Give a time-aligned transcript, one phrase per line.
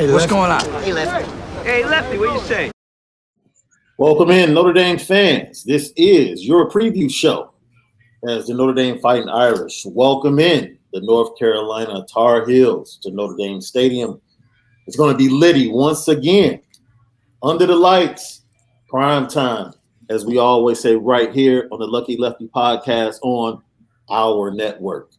[0.00, 0.64] Hey, What's going on?
[0.82, 1.30] Hey, Lefty.
[1.62, 2.70] Hey, Lefty, what you say?
[3.98, 5.62] Welcome in, Notre Dame fans.
[5.62, 7.52] This is your preview show
[8.26, 13.36] as the Notre Dame Fighting Irish welcome in the North Carolina Tar Heels to Notre
[13.36, 14.18] Dame Stadium.
[14.86, 16.62] It's going to be litty once again,
[17.42, 18.40] under the lights,
[18.88, 19.74] prime time,
[20.08, 23.62] as we always say right here on the Lucky Lefty podcast on
[24.08, 25.10] our network.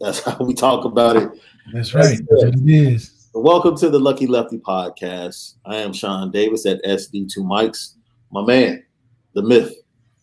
[0.00, 1.28] That's how we talk about it.
[1.72, 2.20] That's right.
[2.30, 3.21] That's what it is.
[3.34, 5.54] Welcome to the Lucky Lefty podcast.
[5.64, 7.94] I am Sean Davis at SD2 Mics.
[8.30, 8.84] My man,
[9.32, 9.74] the myth,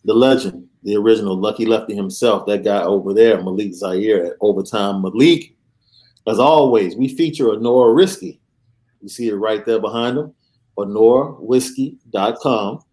[0.04, 5.02] the legend, the original Lucky Lefty himself, that guy over there, Malik Zaire at Overtime
[5.02, 5.56] Malik.
[6.28, 8.40] As always, we feature Anora Whiskey.
[9.02, 10.32] You see it right there behind him.
[10.78, 12.84] AnoraWhiskey.com.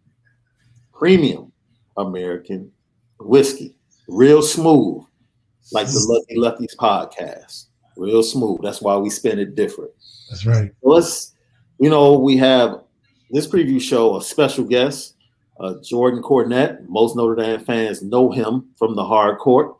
[0.94, 1.52] Premium
[1.96, 2.72] American
[3.20, 3.76] whiskey.
[4.08, 5.04] Real smooth,
[5.72, 7.66] like the Lucky Lefties podcast.
[7.96, 8.62] Real smooth.
[8.64, 9.92] That's why we spin it different.
[10.30, 10.72] That's right.
[10.82, 11.34] let's,
[11.80, 12.82] you know, we have
[13.32, 15.16] this preview show a special guest,
[15.60, 16.88] uh, Jordan Cornette.
[16.88, 19.76] Most Notre Dame fans know him from the hard court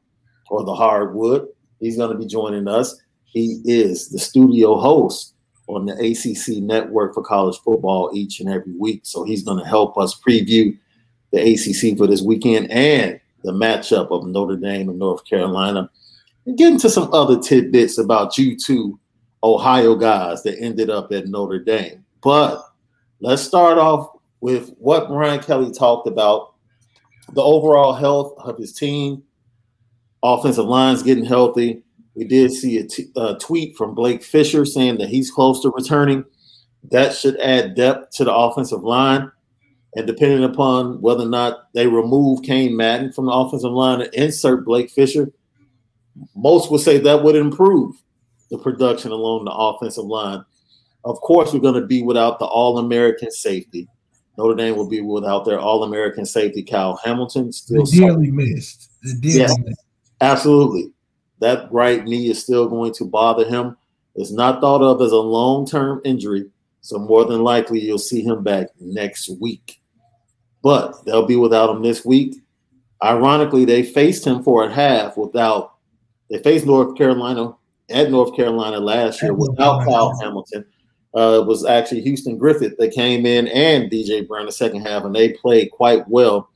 [0.50, 1.48] or the hardwood.
[1.80, 3.00] He's going to be joining us.
[3.26, 5.34] He is the studio host
[5.68, 9.02] on the ACC network for college football each and every week.
[9.04, 10.78] So he's going to help us preview
[11.32, 15.90] the ACC for this weekend and the matchup of Notre Dame and North Carolina.
[16.46, 18.98] And get into some other tidbits about you two
[19.44, 22.04] Ohio guys that ended up at Notre Dame.
[22.22, 22.64] But
[23.20, 24.10] let's start off
[24.42, 26.54] with what Brian Kelly talked about
[27.34, 29.24] the overall health of his team,
[30.24, 31.84] offensive lines getting healthy.
[32.16, 35.70] We did see a, t- a tweet from Blake Fisher saying that he's close to
[35.70, 36.24] returning.
[36.90, 39.32] That should add depth to the offensive line.
[39.96, 44.14] And depending upon whether or not they remove Cain Madden from the offensive line and
[44.14, 45.32] insert Blake Fisher,
[46.36, 47.96] most would say that would improve
[48.50, 50.44] the production along the offensive line.
[51.04, 53.88] Of course, we're going to be without the All American safety.
[54.38, 57.52] Notre Dame will be without their All American safety, Kyle Hamilton.
[57.52, 58.92] Still dearly missed.
[59.22, 59.84] Dearly yeah, missed.
[60.22, 60.92] Absolutely.
[61.40, 63.78] That right knee is still going to bother him.
[64.16, 66.50] It's not thought of as a long term injury.
[66.82, 69.82] So, more than likely, you'll see him back next week.
[70.64, 72.36] But they'll be without him this week.
[73.04, 75.76] Ironically, they faced him for a half without,
[76.30, 77.54] they faced North Carolina
[77.90, 80.66] at North Carolina last year without Kyle Hamilton.
[81.14, 85.16] Uh, was actually Houston Griffith that came in and DJ Brown the second half, and
[85.16, 86.50] they played quite well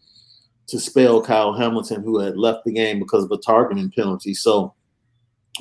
[0.67, 4.33] to spell Kyle Hamilton, who had left the game because of a targeting penalty.
[4.35, 4.75] So,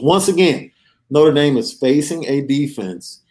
[0.01, 0.71] once again,
[1.09, 3.23] Notre Dame is facing a defense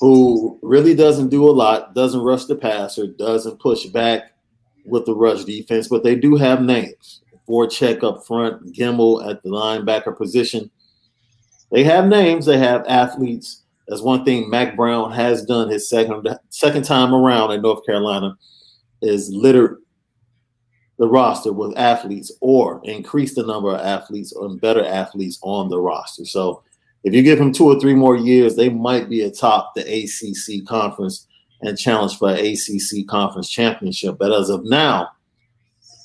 [0.00, 4.32] who really doesn't do a lot, doesn't rush the passer, doesn't push back
[4.84, 7.22] with the rush defense, but they do have names.
[7.70, 10.70] Check up front, Gemmel at the linebacker position.
[11.72, 13.62] They have names, they have athletes.
[13.88, 18.36] That's one thing Mack Brown has done his second second time around in North Carolina
[19.02, 19.80] is litter
[20.98, 25.78] the roster with athletes or increase the number of athletes or better athletes on the
[25.78, 26.24] roster.
[26.24, 26.62] So
[27.04, 30.66] if you give him two or three more years, they might be atop the ACC
[30.66, 31.26] conference
[31.62, 34.16] and challenge for an ACC conference championship.
[34.18, 35.10] But as of now,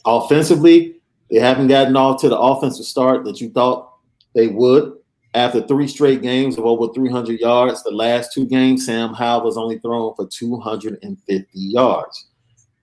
[0.06, 0.96] offensively,
[1.30, 3.94] they haven't gotten off to the offensive start that you thought
[4.36, 4.94] they would.
[5.34, 9.58] After three straight games of over 300 yards, the last two games, Sam Howell was
[9.58, 12.28] only thrown for 250 yards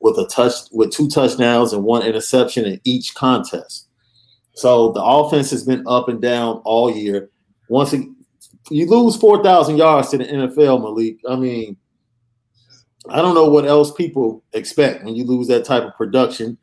[0.00, 3.88] with a touch with two touchdowns and one interception in each contest.
[4.54, 7.30] So the offense has been up and down all year.
[7.68, 8.06] Once it,
[8.70, 11.76] you lose 4,000 yards to the NFL, Malik, I mean,
[13.10, 16.58] I don't know what else people expect when you lose that type of production.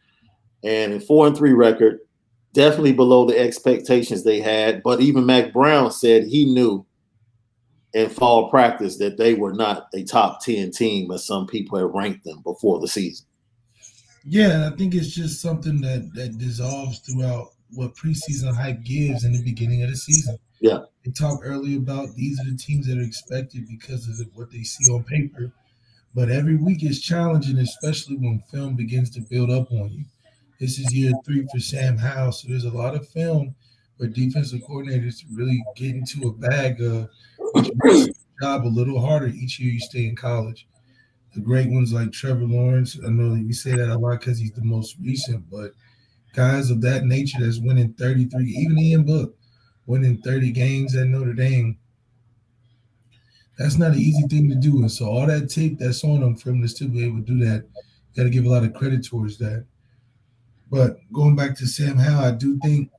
[0.63, 2.00] And a four and three record,
[2.55, 4.81] definitely below the expectations they had.
[4.81, 6.85] But even Mack Brown said he knew
[7.93, 11.93] in fall practice that they were not a top 10 team as some people had
[11.93, 13.27] ranked them before the season.
[14.25, 19.33] Yeah, I think it's just something that that dissolves throughout what preseason hype gives in
[19.33, 20.37] the beginning of the season.
[20.59, 20.79] Yeah.
[21.03, 24.63] They talked earlier about these are the teams that are expected because of what they
[24.63, 25.52] see on paper.
[26.16, 30.05] But every week is challenging, especially when film begins to build up on you.
[30.59, 33.55] This is year three for Sam Howell, so there's a lot of film
[33.97, 38.67] for defensive coordinators to really get into a bag of which makes the job a
[38.67, 40.67] little harder each year you stay in college.
[41.34, 44.53] The great ones like Trevor Lawrence, I know we say that a lot because he's
[44.53, 45.72] the most recent, but
[46.34, 49.35] guys of that nature that's winning 33, even Ian Book
[49.87, 51.78] winning 30 games at Notre Dame,
[53.57, 54.79] that's not an easy thing to do.
[54.79, 57.40] And so all that tape that's on them for him to be able to do
[57.46, 57.67] that,
[58.16, 59.66] got to give a lot of credit towards that.
[60.70, 62.90] But going back to Sam Howell, I do think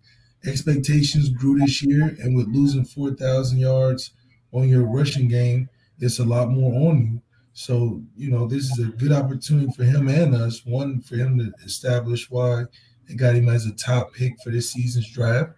[0.44, 4.12] expectations grew this year, and with losing 4,000 yards
[4.52, 5.68] on your rushing game,
[5.98, 7.22] it's a lot more on you.
[7.52, 10.64] So, you know, this is a good opportunity for him and us.
[10.66, 12.64] One, for him to establish why
[13.08, 15.52] they got him as a top pick for this season's draft.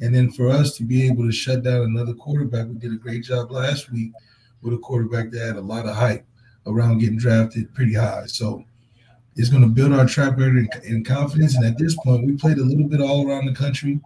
[0.00, 2.96] And then for us to be able to shut down another quarterback, we did a
[2.96, 4.12] great job last week
[4.62, 6.26] with a quarterback that had a lot of hype
[6.66, 8.26] around getting drafted pretty high.
[8.26, 8.64] So
[9.38, 11.54] it's going to build our track record and confidence.
[11.54, 14.00] And at this point, we played a little bit all around the country.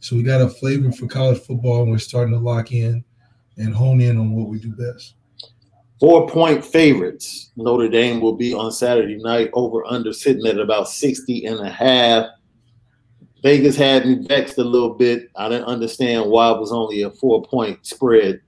[0.00, 3.04] So we got a flavor for college football and we're starting to lock in
[3.58, 5.14] and hone in on what we do best.
[6.00, 7.50] Four point favorites.
[7.56, 11.68] Notre Dame will be on Saturday night over under sitting at about 60 and a
[11.68, 12.26] half.
[13.42, 15.28] Vegas had me vexed a little bit.
[15.36, 18.40] I didn't understand why it was only a four point spread.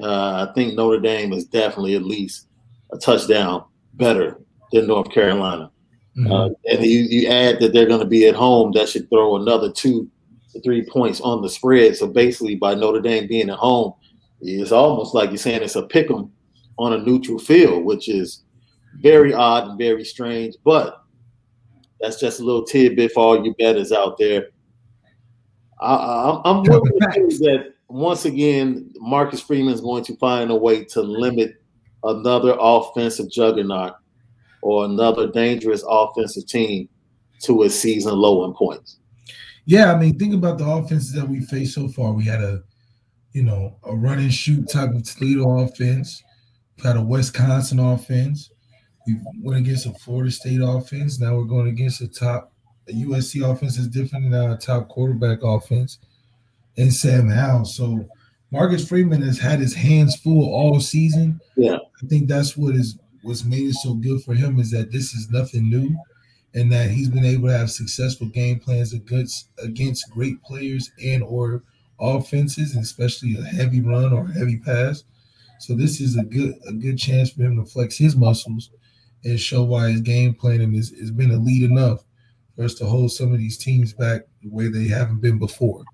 [0.00, 2.46] Uh, I think Notre Dame is definitely at least
[2.92, 3.64] a touchdown
[3.94, 4.38] better
[4.70, 5.71] than North Carolina.
[6.16, 6.32] Mm-hmm.
[6.32, 9.36] Uh, and you, you add that they're going to be at home, that should throw
[9.36, 10.10] another two
[10.52, 11.96] to three points on the spread.
[11.96, 13.94] So basically, by Notre Dame being at home,
[14.40, 16.30] it's almost like you're saying it's a pick 'em
[16.78, 18.42] on a neutral field, which is
[19.00, 20.56] very odd and very strange.
[20.64, 21.00] But
[22.00, 24.48] that's just a little tidbit for all you bettors out there.
[25.80, 31.02] I, am willing that once again, Marcus Freeman is going to find a way to
[31.02, 31.62] limit
[32.04, 33.94] another offensive juggernaut
[34.62, 36.88] or another dangerous offensive team
[37.42, 38.98] to a season low in points.
[39.64, 42.12] Yeah, I mean, think about the offenses that we faced so far.
[42.12, 42.62] We had a,
[43.32, 46.22] you know, a run and shoot type of Toledo offense.
[46.78, 48.50] We had a Wisconsin offense.
[49.06, 51.20] We went against a Florida State offense.
[51.20, 52.52] Now we're going against a top
[52.88, 55.98] a USC offense is different than our top quarterback offense
[56.76, 57.64] and Sam Howell.
[57.64, 58.08] So
[58.50, 61.40] Marcus Freeman has had his hands full all season.
[61.56, 61.76] Yeah.
[61.76, 65.14] I think that's what is what's made it so good for him is that this
[65.14, 65.96] is nothing new
[66.54, 71.22] and that he's been able to have successful game plans against against great players and
[71.22, 71.62] or
[72.00, 75.04] offenses, especially a heavy run or heavy pass.
[75.60, 78.70] So this is a good a good chance for him to flex his muscles
[79.24, 82.04] and show why his game planning is has been elite enough
[82.56, 85.84] for us to hold some of these teams back the way they haven't been before.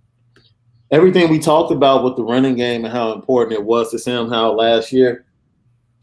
[0.90, 4.30] Everything we talked about with the running game and how important it was to Sam
[4.30, 5.26] Howell last year,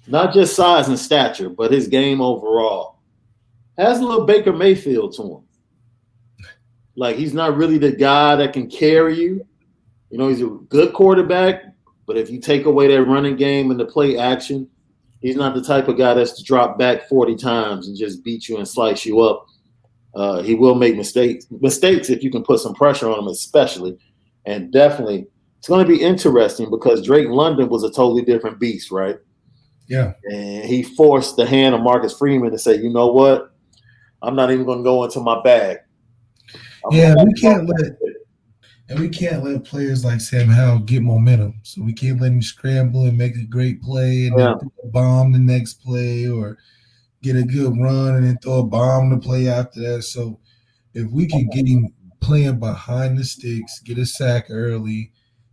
[0.07, 2.99] not just size and stature, but his game overall,
[3.77, 5.43] has a little Baker Mayfield to him.
[6.95, 9.45] Like he's not really the guy that can carry you.
[10.09, 11.63] You know, he's a good quarterback,
[12.05, 14.69] but if you take away that running game and the play action,
[15.19, 18.47] he's not the type of guy that's to drop back 40 times and just beat
[18.47, 19.45] you and slice you up.
[20.13, 23.97] Uh, he will make mistakes, mistakes if you can put some pressure on him, especially.
[24.45, 28.91] And definitely, it's going to be interesting because Drake London was a totally different beast,
[28.91, 29.17] right?
[29.87, 30.13] Yeah.
[30.25, 33.51] And he forced the hand of Marcus Freeman to say, you know what?
[34.21, 35.77] I'm not even going to go into my bag.
[36.85, 37.91] I'm yeah, we can't let
[38.87, 41.59] and we can't let players like Sam Howell get momentum.
[41.63, 44.53] So we can't let him scramble and make a great play and yeah.
[44.85, 46.57] bomb the next play or
[47.23, 50.03] get a good run and then throw a bomb to play after that.
[50.03, 50.39] So
[50.93, 55.11] if we can get him playing behind the sticks, get a sack early,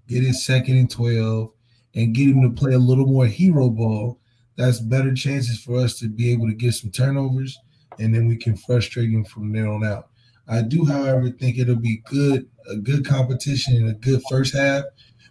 [0.08, 1.50] get his second and 12,
[1.94, 4.20] and get him to play a little more hero ball,
[4.56, 7.58] that's better chances for us to be able to get some turnovers
[7.98, 10.08] and then we can frustrate him from there on out.
[10.48, 14.84] I do, however, think it'll be good, a good competition and a good first half,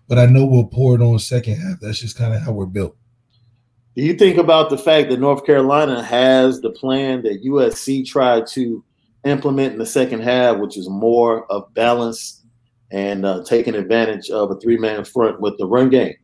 [0.07, 1.79] but I know we'll pour it on second half.
[1.79, 2.95] That's just kind of how we're built.
[3.95, 8.47] Do you think about the fact that North Carolina has the plan that USC tried
[8.47, 8.83] to
[9.25, 12.41] implement in the second half, which is more of balance
[12.89, 16.15] and uh, taking advantage of a three-man front with the run game?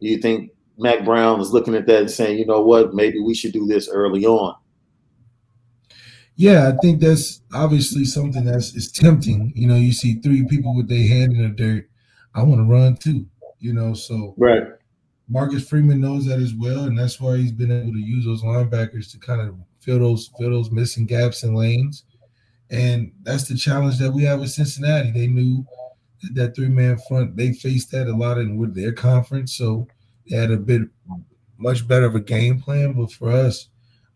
[0.00, 3.18] Do you think Mack Brown is looking at that and saying, you know what, maybe
[3.18, 4.54] we should do this early on?
[6.36, 9.52] Yeah, I think that's obviously something that's is tempting.
[9.56, 11.90] You know, you see three people with their hand in the dirt.
[12.32, 13.26] I want to run too.
[13.58, 14.62] You know, so right.
[15.28, 18.44] Marcus Freeman knows that as well, and that's why he's been able to use those
[18.44, 22.04] linebackers to kind of fill those fill those missing gaps and lanes.
[22.70, 25.10] And that's the challenge that we have with Cincinnati.
[25.10, 25.66] They knew
[26.22, 27.36] that, that three man front.
[27.36, 29.88] They faced that a lot in with their conference, so
[30.28, 30.82] they had a bit
[31.58, 32.92] much better of a game plan.
[32.92, 33.68] But for us,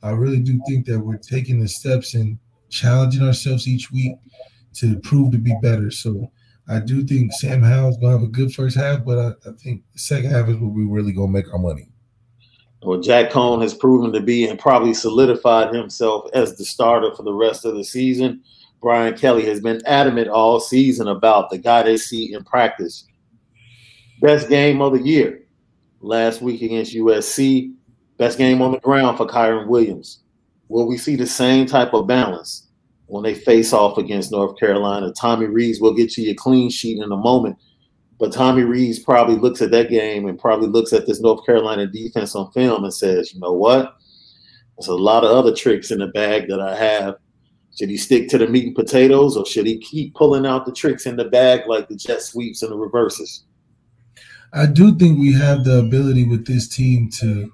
[0.02, 2.38] I really do think that we're taking the steps and
[2.70, 4.16] challenging ourselves each week
[4.74, 5.90] to prove to be better.
[5.90, 6.30] So
[6.68, 9.82] I do think Sam Howell's gonna have a good first half, but I, I think
[9.92, 11.88] the second half is where we really gonna make our money.
[12.82, 17.22] Well, Jack Coan has proven to be and probably solidified himself as the starter for
[17.22, 18.42] the rest of the season.
[18.80, 23.06] Brian Kelly has been adamant all season about the guy they see in practice.
[24.20, 25.41] Best game of the year
[26.02, 27.74] last week against USC.
[28.18, 30.20] Best game on the ground for Kyren Williams.
[30.68, 32.68] Will we see the same type of balance
[33.06, 35.12] when they face off against North Carolina?
[35.12, 37.56] Tommy Rees will get you your clean sheet in a moment.
[38.18, 41.86] But Tommy Rees probably looks at that game and probably looks at this North Carolina
[41.86, 43.96] defense on film and says, you know what?
[44.78, 47.16] There's a lot of other tricks in the bag that I have.
[47.76, 50.72] Should he stick to the meat and potatoes or should he keep pulling out the
[50.72, 53.44] tricks in the bag like the jet sweeps and the reverses?
[54.54, 57.50] I do think we have the ability with this team to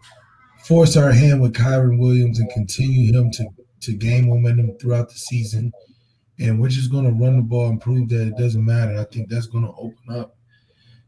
[0.64, 3.47] force our hand with Kyren Williams and continue him to,
[3.83, 5.73] to gain momentum throughout the season.
[6.40, 8.99] And we're just going to run the ball and prove that it doesn't matter.
[8.99, 10.37] I think that's going to open up,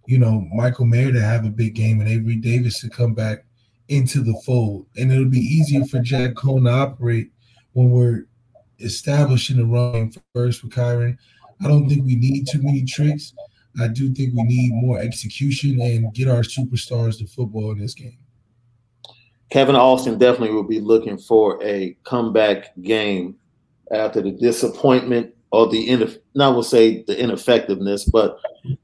[0.07, 3.45] you know, Michael Mayer to have a big game and Avery Davis to come back
[3.89, 4.87] into the fold.
[4.97, 7.31] And it'll be easier for Jack Coan to operate
[7.73, 8.27] when we're
[8.79, 11.17] establishing the run first with Kyren.
[11.63, 13.35] I don't think we need too many tricks.
[13.79, 17.95] I do think we need more execution and get our superstars to football in this
[17.95, 18.19] game.
[19.51, 23.37] Kevin Austin definitely will be looking for a comeback game
[23.93, 28.39] after the disappointment or the in, not will say the ineffectiveness, but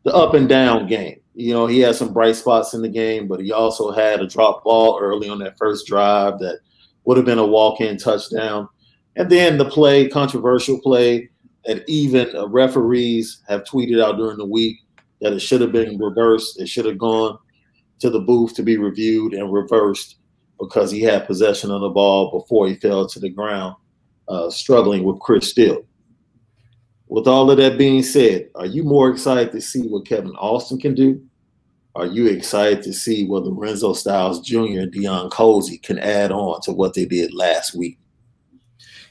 [0.05, 1.21] the up and down game.
[1.35, 4.27] You know, he had some bright spots in the game, but he also had a
[4.27, 6.61] drop ball early on that first drive that
[7.05, 8.69] would have been a walk-in touchdown.
[9.15, 11.31] And then the play, controversial play
[11.67, 14.79] that even referees have tweeted out during the week
[15.21, 16.61] that it should have been reversed.
[16.61, 17.39] It should have gone
[18.01, 20.17] to the booth to be reviewed and reversed
[20.61, 23.75] because he had possession of the ball before he fell to the ground,
[24.29, 25.85] uh, struggling with Chris Steele.
[27.09, 30.79] With all of that being said, are you more excited to see what Kevin Austin
[30.79, 31.23] can do?
[31.95, 34.81] Are you excited to see what Lorenzo Styles Jr.
[34.81, 37.99] and Deion Colzie can add on to what they did last week?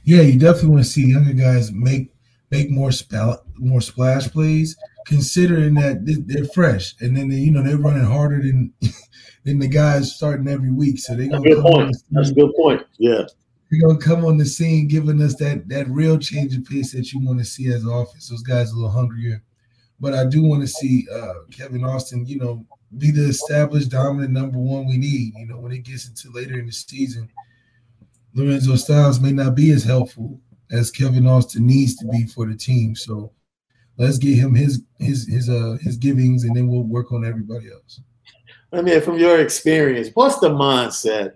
[0.03, 2.14] Yeah, you definitely want to see younger guys make
[2.55, 7.63] make more spell more splash plays, considering that they're fresh, and then they, you know
[7.63, 8.74] they're running harder than
[9.43, 11.00] than the guys starting every week.
[11.00, 11.95] So they're gonna good point.
[12.12, 12.83] That's a good point.
[12.97, 13.24] Yeah,
[13.69, 17.12] they're gonna come on the scene, giving us that that real change of pace that
[17.12, 18.29] you want to see as offense.
[18.29, 19.43] Those guys a little hungrier,
[20.00, 22.65] but I do want to see uh, Kevin Austin, you know,
[22.97, 25.33] be the established dominant number one we need.
[25.35, 27.29] You know, when it gets into later in the season,
[28.33, 30.39] Lorenzo Styles may not be as helpful
[30.72, 32.95] as Kevin Austin needs to be for the team.
[32.95, 33.31] So
[33.98, 37.72] let's get him his his his uh his givings, and then we'll work on everybody
[37.72, 38.01] else.
[38.72, 41.34] I mean, from your experience, what's the mindset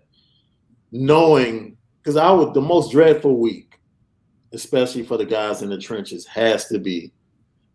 [0.91, 1.77] knowing?
[2.01, 3.79] Because I would the most dreadful week,
[4.53, 7.13] especially for the guys in the trenches, has to be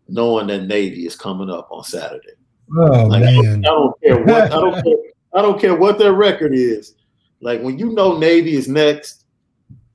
[0.07, 2.33] knowing that Navy is coming up on Saturday.
[2.77, 3.37] Oh like, man!
[3.37, 4.97] I don't, I don't care what I don't care,
[5.33, 6.95] I don't care what their record is.
[7.41, 9.24] Like when you know Navy is next,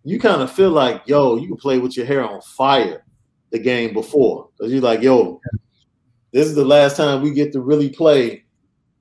[0.05, 3.05] you kind of feel like, yo, you can play with your hair on fire
[3.51, 4.49] the game before.
[4.57, 5.41] Because you're like, yo,
[6.33, 8.45] this is the last time we get to really play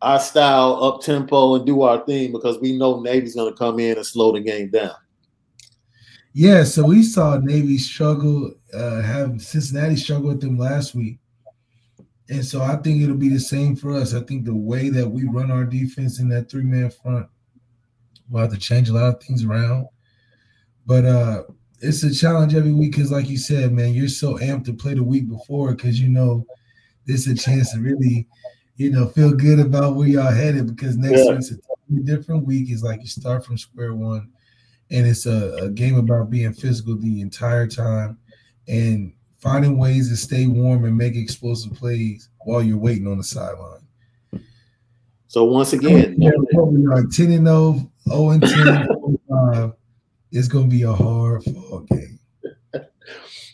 [0.02, 3.80] our style up tempo and do our thing because we know Navy's going to come
[3.80, 4.96] in and slow the game down.
[6.34, 11.20] Yeah, so we saw Navy struggle, uh, have Cincinnati struggle with them last week.
[12.30, 14.14] And so I think it'll be the same for us.
[14.14, 17.28] I think the way that we run our defense in that three man front,
[18.30, 19.88] we'll have to change a lot of things around.
[20.90, 21.44] But uh
[21.82, 24.96] it's a challenge every week because, like you said, man, you're so amped to play
[24.96, 26.48] the week before because you know
[27.06, 28.28] this is a chance to really,
[28.76, 31.34] you know, feel good about where y'all headed because next yeah.
[31.34, 32.72] week's a totally different week.
[32.72, 34.32] It's like you start from square one,
[34.90, 38.18] and it's a, a game about being physical the entire time
[38.68, 43.24] and finding ways to stay warm and make explosive plays while you're waiting on the
[43.24, 43.86] sideline.
[45.28, 49.74] So once again, yeah, like 10 and 0, 0 and 10,
[50.32, 52.20] it's gonna be a hard fall game.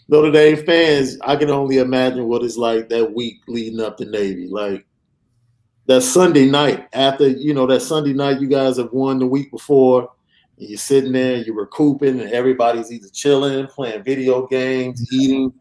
[0.07, 4.05] Notre Dame fans, I can only imagine what it's like that week leading up to
[4.05, 4.47] Navy.
[4.47, 4.85] Like
[5.87, 9.51] that Sunday night after you know that Sunday night you guys have won the week
[9.51, 10.09] before,
[10.57, 15.53] and you're sitting there, you're recouping, and everybody's either chilling, playing video games, eating,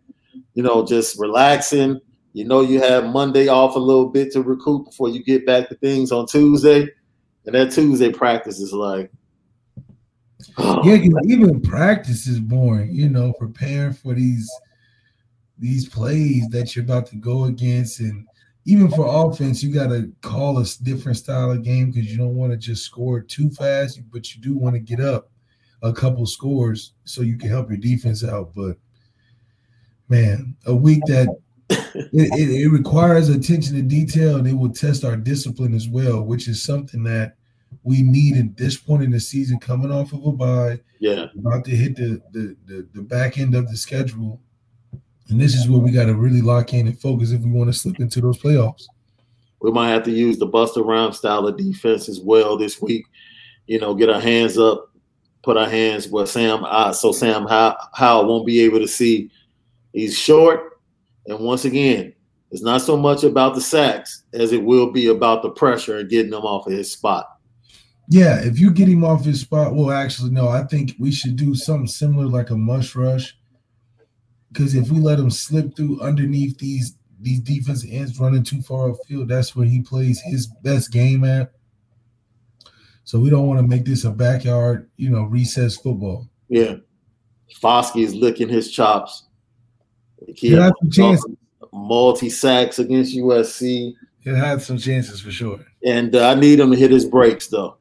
[0.54, 2.00] you know, just relaxing.
[2.33, 5.68] You know, you have Monday off a little bit to recoup before you get back
[5.68, 6.88] to things on Tuesday,
[7.47, 9.12] and that Tuesday practice is like
[10.59, 12.93] yeah, even practice is boring.
[12.93, 14.51] You know, preparing for these
[15.59, 18.27] these plays that you're about to go against, and
[18.67, 22.35] even for offense, you got to call a different style of game because you don't
[22.35, 25.31] want to just score too fast, but you do want to get up
[25.83, 28.53] a couple scores so you can help your defense out.
[28.55, 28.79] But
[30.09, 31.29] man, a week that
[31.69, 36.23] it, it, it requires attention to detail and it will test our discipline as well,
[36.23, 37.37] which is something that
[37.83, 40.81] we need at this point in the season, coming off of a bye.
[41.00, 44.40] Yeah, about to hit the the the, the back end of the schedule,
[45.28, 47.69] and this is where we got to really lock in and focus if we want
[47.73, 48.85] to slip into those playoffs.
[49.61, 53.07] We might have to use the Busta Rhymes style of defense as well this week.
[53.66, 54.90] You know, get our hands up,
[55.43, 59.31] put our hands where Sam, uh, so Sam How Howell won't be able to see.
[59.93, 60.81] He's short,
[61.26, 62.12] and once again,
[62.54, 66.09] It's not so much about the sacks as it will be about the pressure and
[66.09, 67.34] getting him off of his spot.
[68.09, 71.37] Yeah, if you get him off his spot, well, actually, no, I think we should
[71.37, 73.37] do something similar like a mush rush.
[74.53, 78.91] Because if we let him slip through underneath these these defensive ends running too far
[78.91, 81.53] upfield, that's where he plays his best game at.
[83.05, 86.29] So we don't want to make this a backyard, you know, recess football.
[86.49, 86.77] Yeah.
[87.63, 89.25] Foskey is licking his chops.
[90.29, 91.37] He had some chances.
[91.73, 93.95] Multi sacks against USC.
[94.21, 95.61] He had some chances for sure.
[95.85, 97.77] And uh, I need him to hit his brakes though.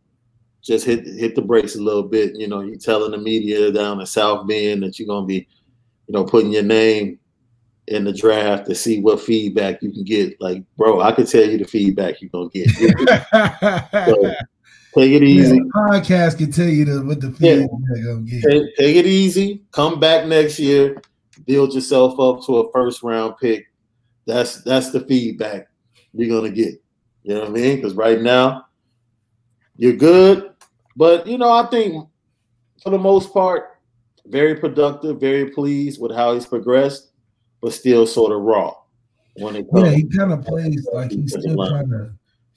[0.63, 2.35] Just hit hit the brakes a little bit.
[2.35, 5.47] You know, you telling the media down in South Bend that you're gonna be,
[6.07, 7.19] you know, putting your name
[7.87, 10.39] in the draft to see what feedback you can get.
[10.39, 12.69] Like, bro, I can tell you the feedback you're gonna get.
[14.07, 14.33] so,
[14.95, 15.59] take it easy.
[15.75, 18.03] Podcast can tell you the, what the feedback yeah.
[18.03, 18.43] gonna get.
[18.43, 19.63] Take, take it easy.
[19.71, 21.01] Come back next year.
[21.45, 23.65] Build yourself up to a first round pick.
[24.25, 25.67] That's that's the feedback
[26.13, 26.81] you're gonna get.
[27.23, 27.75] You know what I mean?
[27.77, 28.65] Because right now,
[29.77, 30.52] you're good,
[30.95, 32.07] but you know, I think
[32.81, 33.79] for the most part,
[34.25, 37.13] very productive, very pleased with how he's progressed
[37.63, 38.75] but still sort of raw.
[39.37, 42.11] When it comes yeah, he kind of plays like he's still trying to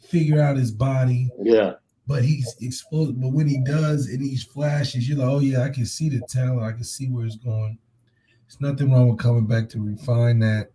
[0.08, 1.30] figure out his body.
[1.40, 1.74] Yeah.
[2.08, 3.20] But he's exposed.
[3.20, 6.20] But when he does and he flashes, you're like, oh yeah, I can see the
[6.28, 6.62] talent.
[6.62, 7.78] I can see where it's going.
[8.46, 10.70] There's nothing wrong with coming back to refine that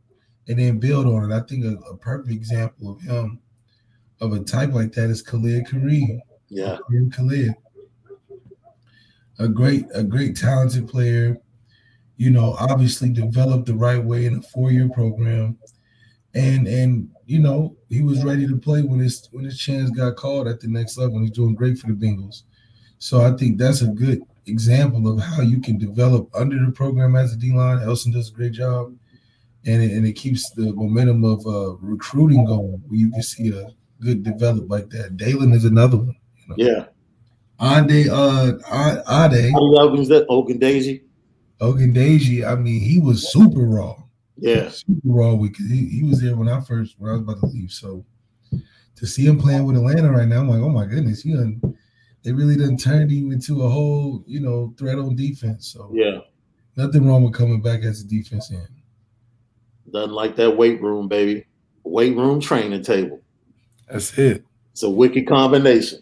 [0.48, 1.36] and then build on it.
[1.36, 3.40] I think a, a perfect example of him,
[4.22, 6.20] of a type like that, is Khalid Kareem.
[6.52, 6.78] Yeah.
[7.16, 7.56] Khalid.
[9.40, 11.42] A great, a great talented player
[12.22, 15.58] you know, obviously developed the right way in a four-year program.
[16.36, 20.18] And and you know, he was ready to play when his when his chance got
[20.18, 21.20] called at the next level.
[21.20, 22.44] He's doing great for the Bengals.
[23.00, 27.16] So I think that's a good example of how you can develop under the program
[27.16, 27.82] as a D line.
[27.82, 28.96] Elston does a great job.
[29.66, 33.68] And it, and it keeps the momentum of uh, recruiting going you can see a
[34.00, 35.18] good develop like that.
[35.18, 36.16] Daelin is another one.
[36.58, 36.74] You know?
[36.74, 36.86] Yeah.
[37.62, 38.54] Ade, uh,
[39.08, 39.54] Ade.
[41.62, 41.94] Ogundeji.
[41.94, 43.96] Daisy, I mean, he was super raw.
[44.36, 45.36] Yeah, super raw.
[45.36, 47.72] Because he, he was there when I first when I was about to leave.
[47.72, 48.04] So
[48.96, 51.62] to see him playing with Atlanta right now, I'm like, oh my goodness, he done,
[52.24, 55.68] they really done turned him into a whole, you know, threat on defense.
[55.68, 56.18] So yeah,
[56.76, 58.68] nothing wrong with coming back as a defense end.
[59.94, 61.46] Nothing like that weight room, baby.
[61.84, 63.22] Weight room training table.
[63.88, 64.44] That's it.
[64.72, 66.00] It's a wicked combination.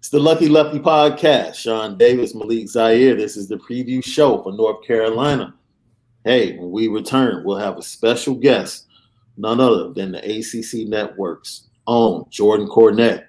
[0.00, 1.56] It's the Lucky Lefty podcast.
[1.56, 3.14] Sean Davis, Malik Zaire.
[3.14, 5.54] This is the preview show for North Carolina.
[6.24, 8.86] Hey, when we return, we'll have a special guest,
[9.36, 13.26] none other than the ACC Network's own Jordan Cornette.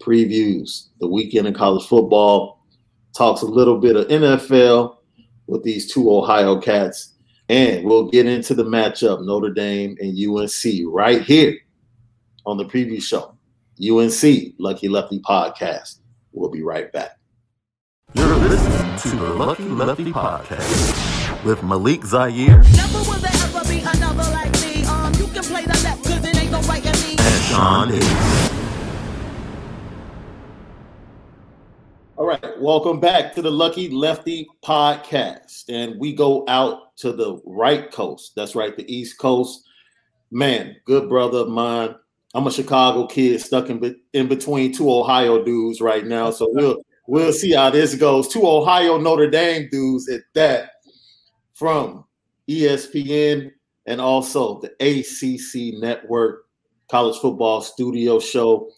[0.00, 2.64] Previews the weekend in college football,
[3.12, 4.98] talks a little bit of NFL
[5.48, 7.14] with these two Ohio cats,
[7.48, 11.58] and we'll get into the matchup Notre Dame and UNC right here
[12.46, 13.34] on the preview show.
[13.82, 15.96] UNC Lucky Lefty podcast.
[16.34, 17.16] We'll be right back.
[18.12, 22.64] You're listening to the Lucky Lefty Podcast with Malik Zaire.
[22.74, 24.84] Never will there ever be another like me.
[24.84, 27.14] Um, you can play the left because it ain't no right in me.
[27.16, 28.50] And Sean Davis.
[32.16, 35.66] All right, welcome back to the Lucky Lefty podcast.
[35.68, 38.32] And we go out to the right coast.
[38.34, 39.62] That's right, the East Coast.
[40.32, 41.94] Man, good brother of mine,
[42.34, 46.30] I'm a Chicago kid stuck in in between two Ohio dudes right now.
[46.30, 48.28] So we'll we'll see how this goes.
[48.28, 50.72] Two Ohio Notre Dame dudes at that
[51.54, 52.04] from
[52.48, 53.52] ESPN
[53.86, 56.46] and also the ACC Network
[56.90, 58.70] College Football Studio Show.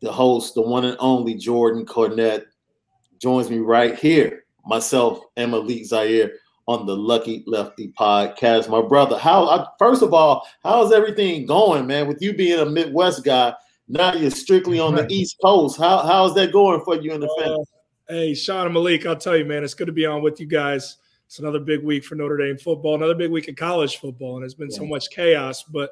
[0.00, 2.46] The host, the one and only Jordan Cornette,
[3.20, 4.44] joins me right here.
[4.66, 6.32] Myself, Emily Zaire
[6.68, 8.68] on the Lucky Lefty podcast.
[8.68, 12.06] My brother, how I, first of all, how's everything going, man?
[12.06, 13.54] With you being a Midwest guy,
[13.88, 15.78] now you're strictly on the East Coast.
[15.78, 17.64] How how's that going for you in the uh, family?
[18.08, 20.46] Hey, Sean and Malik, I'll tell you, man, it's good to be on with you
[20.46, 20.98] guys.
[21.26, 24.44] It's another big week for Notre Dame football, another big week of college football, and
[24.44, 24.78] it's been yeah.
[24.78, 25.62] so much chaos.
[25.62, 25.90] But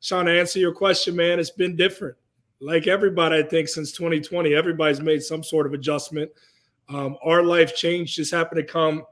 [0.00, 2.16] Sean, to answer your question, man, it's been different.
[2.60, 6.30] Like everybody, I think since 2020, everybody's made some sort of adjustment.
[6.88, 9.04] Um, our life change just happened to come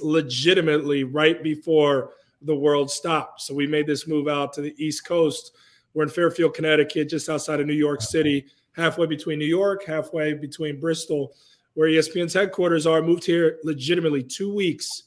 [0.00, 3.42] legitimately right before the world stopped.
[3.42, 5.52] So we made this move out to the East Coast.
[5.94, 10.34] We're in Fairfield, Connecticut, just outside of New York City, halfway between New York, halfway
[10.34, 11.34] between Bristol,
[11.74, 13.02] where ESPN's headquarters are.
[13.02, 15.04] Moved here legitimately two weeks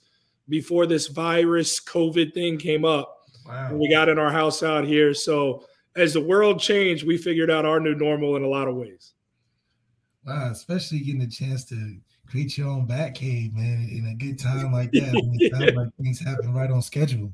[0.49, 3.19] before this virus COVID thing came up.
[3.47, 3.75] Wow.
[3.75, 5.13] We got in our house out here.
[5.13, 8.75] So as the world changed, we figured out our new normal in a lot of
[8.75, 9.13] ways.
[10.25, 11.97] Wow, especially getting a chance to
[12.31, 15.11] create your own bat cave, man, in a good time like that.
[15.13, 17.31] it sounds like things happen right on schedule.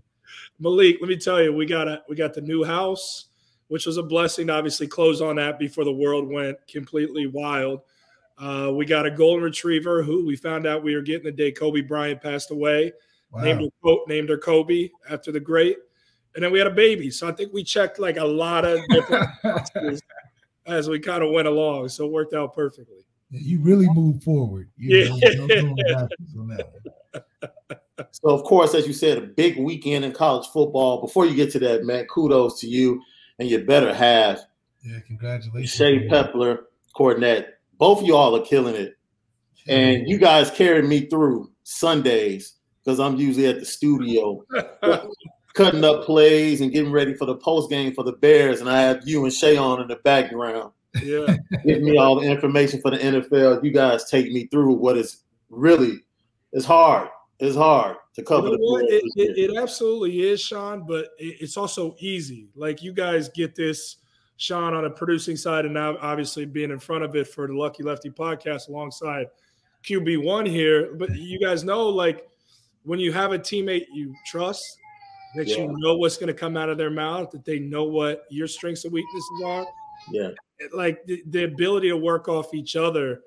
[0.60, 3.26] Malik, let me tell you, we got a we got the new house,
[3.68, 4.50] which was a blessing.
[4.50, 7.82] Obviously, close on that before the world went completely wild.
[8.38, 11.52] Uh, we got a golden retriever who we found out we were getting the day
[11.52, 12.92] Kobe Bryant passed away.
[13.32, 13.44] Wow.
[13.44, 15.78] Named her named her Kobe after the great,
[16.36, 17.12] and then we had a baby.
[17.12, 19.30] So I think we checked like a lot of different
[20.66, 21.90] as we kind of went along.
[21.90, 23.07] So it worked out perfectly.
[23.30, 24.70] You really moved forward.
[24.78, 26.08] You yeah.
[28.12, 31.02] so, of course, as you said, a big weekend in college football.
[31.02, 33.02] Before you get to that, Matt, kudos to you
[33.40, 34.40] and your better half.
[34.84, 35.76] Yeah, congratulations.
[35.76, 36.60] Shae Peppler,
[36.96, 37.48] Cornette.
[37.78, 38.98] Both of y'all are killing it.
[39.68, 44.46] And you guys carried me through Sundays because I'm usually at the studio
[45.54, 48.62] cutting up plays and getting ready for the post game for the Bears.
[48.62, 50.72] And I have you and Shay on in the background.
[51.04, 51.38] Yeah.
[51.66, 53.64] Give me all the information for the NFL.
[53.64, 56.04] You guys take me through what is really
[56.52, 57.10] it's hard.
[57.40, 61.56] It's hard to cover you know the it, it, it, absolutely is, Sean, but it's
[61.56, 62.48] also easy.
[62.56, 63.98] Like you guys get this,
[64.38, 67.54] Sean, on a producing side, and now obviously being in front of it for the
[67.54, 69.28] Lucky Lefty podcast alongside
[69.84, 70.96] QB1 here.
[70.96, 72.28] But you guys know, like,
[72.84, 74.80] when you have a teammate you trust,
[75.36, 75.58] that yeah.
[75.58, 78.48] you know what's going to come out of their mouth, that they know what your
[78.48, 79.66] strengths and weaknesses are.
[80.12, 80.30] Yeah.
[80.74, 83.22] Like the, the ability to work off each other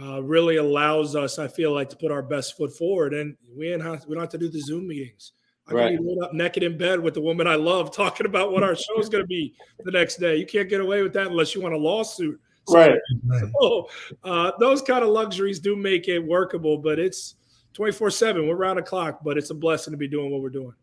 [0.00, 3.14] uh, really allows us, I feel like, to put our best foot forward.
[3.14, 5.32] And we don't have, we don't have to do the Zoom meetings.
[5.66, 5.96] I right.
[5.96, 8.62] can be laid up naked in bed with the woman I love talking about what
[8.62, 10.36] our show is going to be the next day.
[10.36, 12.40] You can't get away with that unless you want a lawsuit.
[12.66, 12.98] So, right.
[13.60, 13.88] So,
[14.24, 17.36] uh, those kind of luxuries do make it workable, but it's
[17.72, 18.46] 24 7.
[18.46, 20.74] We're around the clock, but it's a blessing to be doing what we're doing.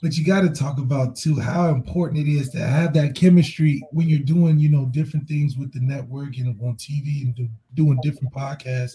[0.00, 3.82] But you got to talk about too how important it is to have that chemistry
[3.90, 7.48] when you're doing, you know, different things with the network and on TV and do,
[7.74, 8.94] doing different podcasts.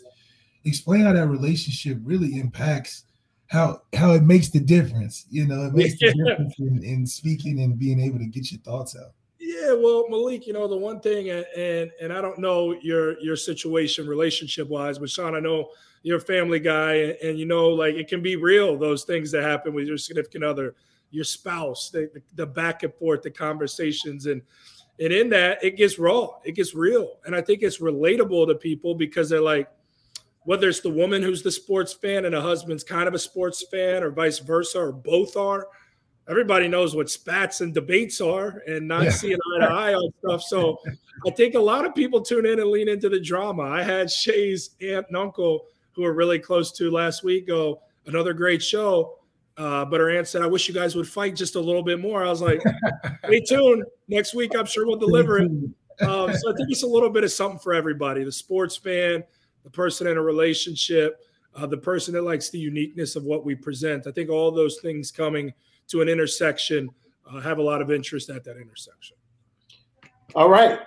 [0.63, 3.03] Explain how that relationship really impacts
[3.47, 5.25] how how it makes the difference.
[5.29, 8.61] You know, it makes the difference in, in speaking and being able to get your
[8.61, 9.11] thoughts out.
[9.39, 13.19] Yeah, well, Malik, you know the one thing, and and, and I don't know your
[13.19, 15.69] your situation relationship wise, but Sean, I know
[16.01, 19.31] you're a family guy, and, and, you know like it can be real those things
[19.31, 20.75] that happen with your significant other
[21.13, 24.41] your spouse, the, the back and forth, the conversations, and
[24.99, 28.55] and in that it gets raw, it gets real, and I think it's relatable to
[28.55, 29.69] people because they're like,
[30.41, 33.63] whether it's the woman who's the sports fan and a husband's kind of a sports
[33.69, 35.67] fan, or vice versa, or both are.
[36.29, 39.09] Everybody knows what spats and debates are, and not yeah.
[39.11, 40.41] seeing eye to eye on stuff.
[40.41, 40.79] So,
[41.27, 43.63] I think a lot of people tune in and lean into the drama.
[43.63, 48.33] I had Shae's aunt and uncle, who are really close to last week, go another
[48.33, 49.19] great show
[49.57, 51.99] uh, but her aunt said, I wish you guys would fight just a little bit
[51.99, 52.23] more.
[52.23, 52.61] I was like,
[53.25, 53.83] stay tuned.
[54.07, 55.51] Next week, I'm sure we'll deliver it.
[56.01, 59.23] Um, so I think it's a little bit of something for everybody the sports fan,
[59.63, 61.21] the person in a relationship,
[61.55, 64.07] uh, the person that likes the uniqueness of what we present.
[64.07, 65.53] I think all those things coming
[65.89, 66.89] to an intersection
[67.29, 69.17] uh, have a lot of interest at that intersection.
[70.35, 70.79] All right.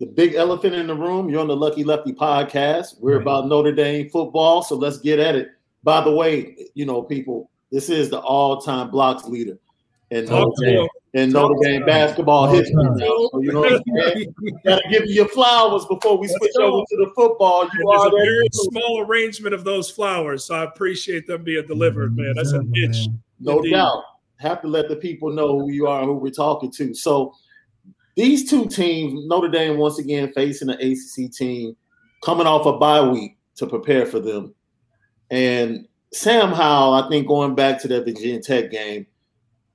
[0.00, 1.28] The big elephant in the room.
[1.28, 2.98] You're on the Lucky Lefty podcast.
[3.00, 4.62] We're about Notre Dame football.
[4.62, 5.50] So let's get at it.
[5.82, 9.58] By the way, you know, people, this is the all-time blocks leader
[10.10, 12.84] in Notre Dame, in Notre Dame basketball history.
[13.00, 14.34] So, you know what I'm saying?
[14.64, 17.68] Gotta give you your flowers before we switch over to the football.
[17.76, 22.16] You are a very small arrangement of those flowers, so I appreciate them being delivered,
[22.16, 22.34] man.
[22.36, 23.08] That's a bitch.
[23.40, 23.72] No Indeed.
[23.72, 24.04] doubt.
[24.36, 26.94] Have to let the people know who you are and who we're talking to.
[26.94, 27.34] So
[28.14, 31.74] these two teams, Notre Dame once again facing an ACC team
[32.22, 34.54] coming off a bye week to prepare for them.
[35.30, 39.06] And Sam Howell, I think going back to that Virginia Tech game,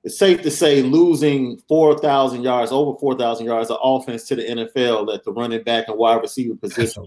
[0.02, 5.14] it's safe to say losing 4,000 yards, over 4,000 yards of offense to the NFL
[5.14, 7.06] at the running back and wide receiver position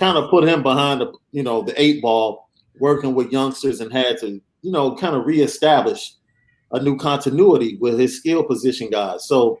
[0.00, 2.48] kind of put him behind the, you know, the eight ball
[2.80, 6.14] working with youngsters and had to, you know, kind of reestablish
[6.72, 9.28] a new continuity with his skill position guys.
[9.28, 9.60] So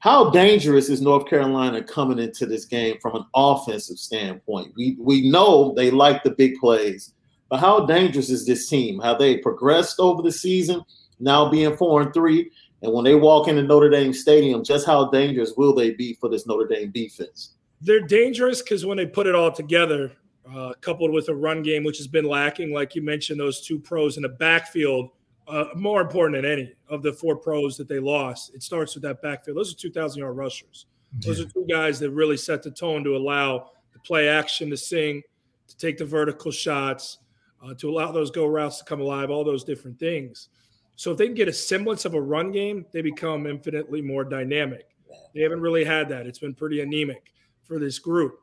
[0.00, 4.74] how dangerous is North Carolina coming into this game from an offensive standpoint?
[4.76, 7.14] We we know they like the big plays.
[7.48, 9.00] But how dangerous is this team?
[9.00, 10.82] How they progressed over the season,
[11.18, 12.50] now being four and three?
[12.82, 16.28] And when they walk into Notre Dame Stadium, just how dangerous will they be for
[16.28, 17.54] this Notre Dame defense?
[17.80, 20.12] They're dangerous because when they put it all together,
[20.54, 23.78] uh, coupled with a run game, which has been lacking, like you mentioned, those two
[23.78, 25.10] pros in the backfield,
[25.46, 28.54] uh, more important than any of the four pros that they lost.
[28.54, 29.56] It starts with that backfield.
[29.56, 30.86] Those are 2,000 yard rushers.
[31.20, 34.76] Those are two guys that really set the tone to allow the play action to
[34.76, 35.22] sing,
[35.66, 37.18] to take the vertical shots,
[37.62, 40.48] uh, to allow those go routes to come alive, all those different things.
[40.96, 44.24] So if they can get a semblance of a run game, they become infinitely more
[44.24, 44.86] dynamic.
[45.34, 46.26] They haven't really had that.
[46.26, 48.40] It's been pretty anemic for this group.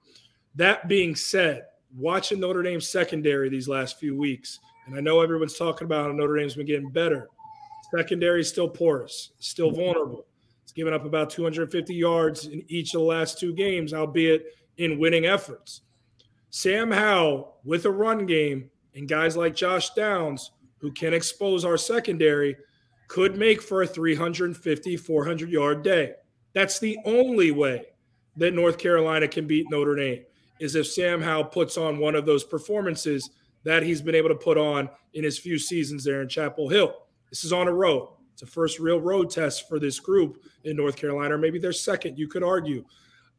[0.56, 1.66] That being said,
[1.98, 6.12] watching Notre Dame's secondary these last few weeks, and I know everyone's talking about how
[6.12, 7.28] Notre Dame's been getting better.
[7.96, 10.26] Secondary is still porous, still vulnerable.
[10.64, 14.46] It's given up about 250 yards in each of the last two games, albeit
[14.78, 15.82] in winning efforts.
[16.50, 21.78] Sam Howell with a run game and guys like Josh Downs who can expose our
[21.78, 22.56] secondary
[23.08, 26.14] could make for a 350, 400 yard day.
[26.54, 27.86] That's the only way
[28.38, 30.24] that North Carolina can beat Notre Dame
[30.60, 33.30] is if Sam Howell puts on one of those performances
[33.64, 36.94] that he's been able to put on in his few seasons there in Chapel Hill.
[37.30, 38.10] This is on a road.
[38.34, 41.74] It's a first real road test for this group in North Carolina, or maybe their
[41.74, 42.84] second, you could argue.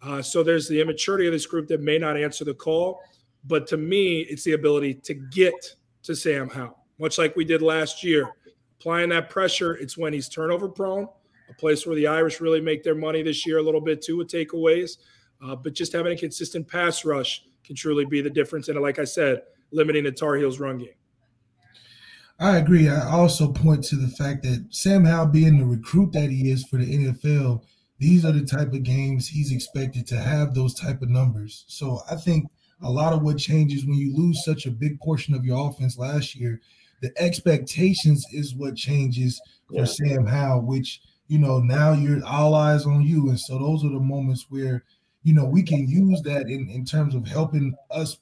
[0.03, 3.01] Uh, so there's the immaturity of this group that may not answer the call.
[3.47, 7.63] But to me, it's the ability to get to Sam Howell, much like we did
[7.63, 8.33] last year.
[8.79, 11.09] Applying that pressure, it's when he's turnover prone,
[11.49, 14.17] a place where the Irish really make their money this year a little bit too
[14.17, 14.99] with takeaways.
[15.43, 18.69] Uh, but just having a consistent pass rush can truly be the difference.
[18.69, 20.89] And like I said, limiting the Tar Heels run game.
[22.39, 22.89] I agree.
[22.89, 26.65] I also point to the fact that Sam Howell being the recruit that he is
[26.67, 27.63] for the NFL,
[27.99, 31.65] these are the type of games he's expected to have those type of numbers.
[31.67, 32.47] So I think
[32.83, 35.99] a lot of what changes when you lose such a big portion of your offense
[35.99, 36.61] last year,
[37.01, 39.85] the expectations is what changes for yeah.
[39.85, 43.29] Sam Howell, which you know now you're all eyes on you.
[43.29, 44.85] And so those are the moments where
[45.23, 48.19] you know we can use that in, in terms of helping us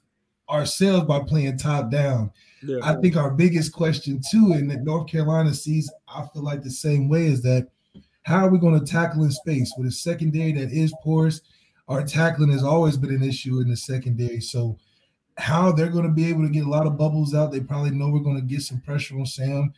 [0.49, 2.31] ourselves by playing top down.
[2.63, 2.79] Yeah.
[2.83, 6.71] I think our biggest question too, and that North Carolina sees, I feel like the
[6.71, 7.67] same way, is that
[8.23, 11.41] how are we going to tackle in space with a secondary that is porous?
[11.87, 14.41] Our tackling has always been an issue in the secondary.
[14.41, 14.77] So
[15.37, 17.91] how they're going to be able to get a lot of bubbles out, they probably
[17.91, 19.73] know we're going to get some pressure on Sam.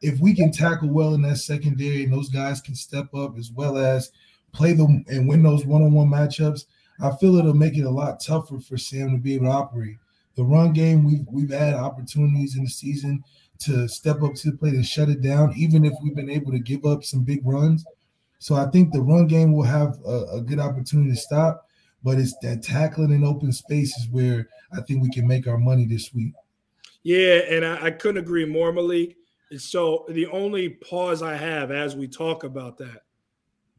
[0.00, 3.52] If we can tackle well in that secondary and those guys can step up as
[3.52, 4.10] well as
[4.52, 6.64] play them and win those one-on-one matchups,
[7.00, 9.96] I feel it'll make it a lot tougher for Sam to be able to operate
[10.36, 13.22] the run game, we've we've had opportunities in the season
[13.60, 16.52] to step up to the plate and shut it down, even if we've been able
[16.52, 17.84] to give up some big runs.
[18.42, 21.68] So I think the run game will have a, a good opportunity to stop,
[22.02, 25.86] but it's that tackling in open spaces where I think we can make our money
[25.86, 26.32] this week.
[27.04, 29.16] Yeah, and I, I couldn't agree more, Malik.
[29.52, 33.04] And so the only pause I have as we talk about that,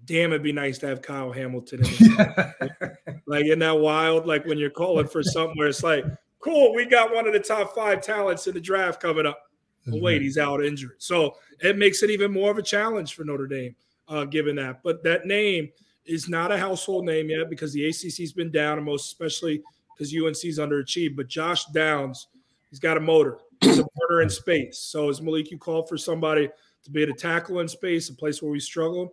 [0.05, 2.15] damn, it'd be nice to have Kyle Hamilton in
[3.27, 4.25] like, isn't that wild?
[4.25, 6.05] Like when you're calling for something where it's like,
[6.39, 9.41] cool, we got one of the top five talents in the draft coming up.
[9.85, 10.95] But wait, he's out injured.
[10.99, 13.75] So it makes it even more of a challenge for Notre Dame,
[14.07, 14.81] uh, given that.
[14.83, 15.69] But that name
[16.05, 19.61] is not a household name yet because the ACC's been down, and most especially
[19.95, 21.15] because UNC's underachieved.
[21.15, 22.27] But Josh Downs,
[22.69, 23.37] he's got a motor.
[23.61, 24.79] He's a motor in space.
[24.79, 26.49] So as Malik, you called for somebody
[26.83, 29.11] to be able to tackle in space, a place where we struggled.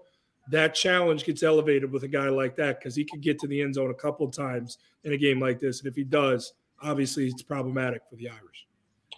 [0.50, 3.60] That challenge gets elevated with a guy like that because he could get to the
[3.60, 5.80] end zone a couple times in a game like this.
[5.80, 8.66] And if he does, obviously it's problematic for the Irish.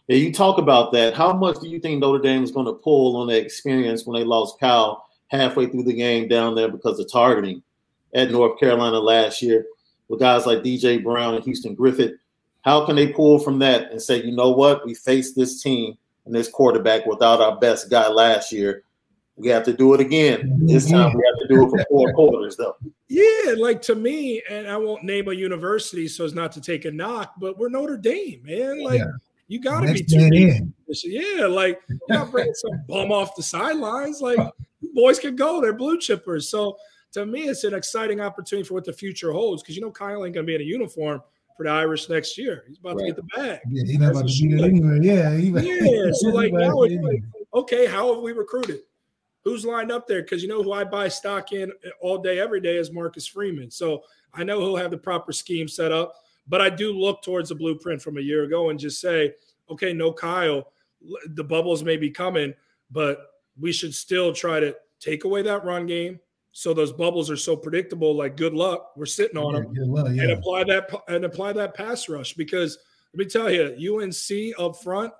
[0.08, 1.14] Yeah, you talk about that.
[1.14, 4.20] How much do you think Notre Dame is going to pull on the experience when
[4.20, 7.62] they lost Kyle halfway through the game down there because of targeting
[8.14, 9.66] at North Carolina last year
[10.08, 12.12] with guys like DJ Brown and Houston Griffith?
[12.60, 15.96] How can they pull from that and say, you know what, we faced this team
[16.26, 18.84] and this quarterback without our best guy last year.
[19.36, 20.66] We have to do it again.
[20.66, 22.76] This time we have to do it for four quarters, though.
[23.08, 26.84] Yeah, like to me, and I won't name a university so as not to take
[26.84, 28.84] a knock, but we're Notre Dame, man.
[28.84, 29.10] Like yeah.
[29.48, 30.28] you got to be too
[31.04, 34.20] Yeah, like you're not bringing some bum off the sidelines.
[34.20, 34.38] Like
[34.92, 36.44] boys can go, they're blue chippers.
[36.44, 36.76] So
[37.12, 40.24] to me, it's an exciting opportunity for what the future holds because you know Kyle
[40.24, 41.22] ain't gonna be in a uniform
[41.56, 42.64] for the Irish next year.
[42.66, 43.06] He's about right.
[43.06, 43.60] to get the bag.
[43.68, 44.98] Yeah, he's not about to beat it anyway.
[45.02, 46.10] Yeah, he, yeah.
[46.12, 47.22] So like now, like,
[47.54, 48.80] okay, how have we recruited?
[49.44, 52.38] who's lined up there because you know who I buy stock in eh, all day,
[52.38, 53.70] every day is Marcus Freeman.
[53.70, 56.14] So I know he'll have the proper scheme set up,
[56.46, 59.34] but I do look towards the blueprint from a year ago and just say,
[59.70, 60.72] okay, no Kyle,
[61.26, 62.54] the bubbles may be coming,
[62.90, 63.26] but
[63.58, 66.18] we should still try to take away that run game.
[66.52, 68.14] So those bubbles are so predictable.
[68.14, 70.22] Like good luck, we're sitting on them, luck, yeah.
[70.22, 72.78] and apply that and apply that pass rush because
[73.12, 75.12] let me tell you, UNC up front,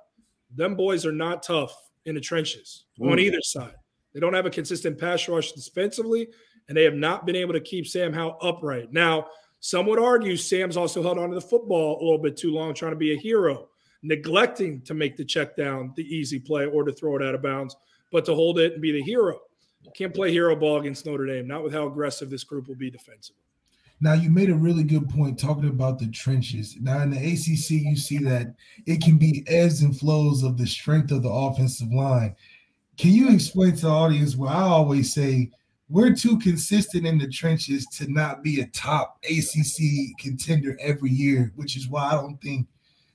[0.54, 1.74] them boys are not tough
[2.06, 3.10] in the trenches mm.
[3.10, 3.74] on either side.
[4.14, 6.28] They don't have a consistent pass rush defensively,
[6.68, 8.92] and they have not been able to keep Sam Howell upright.
[8.92, 9.26] Now,
[9.60, 12.92] some would argue Sam's also held onto the football a little bit too long, trying
[12.92, 13.68] to be a hero,
[14.02, 17.42] neglecting to make the check down, the easy play, or to throw it out of
[17.42, 17.76] bounds,
[18.10, 19.38] but to hold it and be the hero.
[19.94, 22.90] Can't play hero ball against Notre Dame, not with how aggressive this group will be
[22.90, 23.42] defensively.
[24.00, 26.76] Now you made a really good point talking about the trenches.
[26.80, 30.66] Now in the ACC, you see that it can be ebbs and flows of the
[30.66, 32.34] strength of the offensive line.
[32.98, 35.52] Can you explain to the audience where I always say
[35.88, 41.52] we're too consistent in the trenches to not be a top ACC contender every year,
[41.54, 42.66] which is why I don't think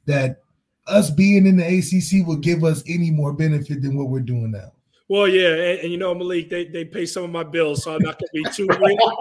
[0.06, 0.41] that
[0.86, 4.51] us being in the ACC will give us any more benefit than what we're doing
[4.51, 4.71] now.
[5.09, 7.95] Well, yeah, and, and, you know, Malik, they, they pay some of my bills, so
[7.95, 9.17] I'm not gonna be too real.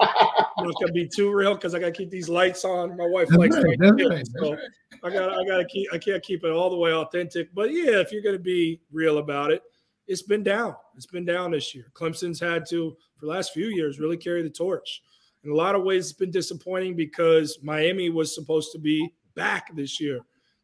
[0.57, 2.97] I'm not gonna be too real because I gotta keep these lights on.
[2.97, 4.63] My wife That's likes right, lights, right, so that's
[5.03, 7.53] I gotta I gotta keep I can't keep it all the way authentic.
[7.53, 9.61] But yeah, if you're gonna be real about it,
[10.07, 10.75] it's been down.
[10.95, 11.85] It's been down this year.
[11.93, 15.01] Clemson's had to, for the last few years, really carry the torch.
[15.43, 19.73] In a lot of ways, it's been disappointing because Miami was supposed to be back
[19.75, 20.19] this year.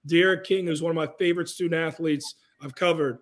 [0.06, 3.20] D'Eriq King, who's one of my favorite student athletes I've covered,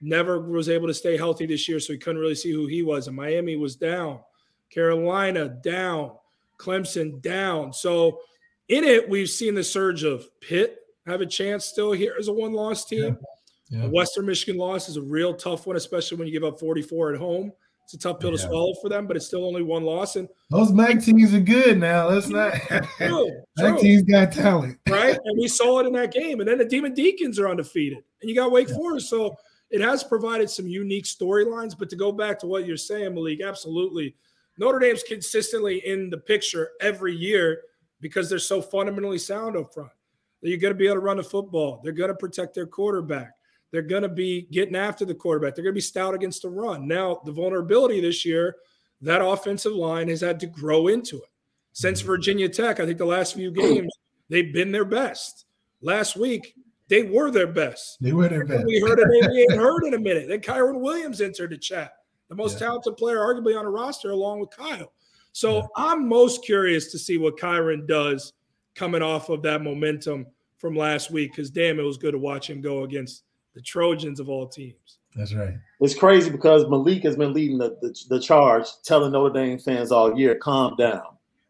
[0.00, 2.82] never was able to stay healthy this year, so he couldn't really see who he
[2.82, 3.06] was.
[3.06, 4.20] And Miami was down,
[4.70, 6.12] Carolina down,
[6.58, 7.72] Clemson down.
[7.72, 8.20] So
[8.68, 12.32] in it, we've seen the surge of Pitt have a chance still here as a
[12.32, 13.18] one loss team.
[13.70, 13.82] Yeah.
[13.82, 17.14] The Western Michigan loss is a real tough one, especially when you give up 44
[17.14, 17.52] at home.
[17.84, 20.14] It's a tough pill to swallow for them, but it's still only one loss.
[20.14, 22.08] And Those MAC teams are good now.
[22.08, 22.52] Let's not.
[22.98, 23.80] true, MAC true.
[23.80, 24.78] teams got talent.
[24.88, 25.18] right?
[25.24, 26.38] And we saw it in that game.
[26.38, 29.08] And then the Demon Deacons are undefeated, and you got Wake Forest.
[29.08, 29.34] So
[29.70, 31.78] it has provided some unique storylines.
[31.78, 34.16] But to go back to what you're saying, Malik, absolutely.
[34.58, 37.62] Notre Dame's consistently in the picture every year
[38.00, 39.90] because they're so fundamentally sound up front.
[40.42, 41.80] You're going to be able to run the football.
[41.82, 43.32] They're going to protect their quarterback.
[43.70, 45.54] They're going to be getting after the quarterback.
[45.54, 46.88] They're going to be stout against the run.
[46.88, 48.56] Now, the vulnerability this year,
[49.02, 51.28] that offensive line has had to grow into it.
[51.72, 53.92] Since Virginia Tech, I think the last few games,
[54.28, 55.44] they've been their best.
[55.82, 56.54] Last week,
[56.90, 57.96] they were their best.
[58.00, 58.66] They were their best.
[58.66, 60.28] We heard a name we ain't heard in a minute.
[60.28, 61.92] Then Kyren Williams entered the chat,
[62.28, 62.66] the most Yeah.
[62.66, 64.92] talented player arguably on a roster, along with Kyle.
[65.32, 68.32] So I'm most curious to see what Kyren does
[68.74, 70.26] coming off of that momentum
[70.58, 71.30] from last week.
[71.32, 73.22] Because damn, it was good to watch him go against
[73.54, 74.98] the Trojans of all teams.
[75.14, 75.54] That's right.
[75.80, 79.90] It's crazy because Malik has been leading the, the, the charge, telling Notre Dame fans
[79.92, 81.02] all year, calm down.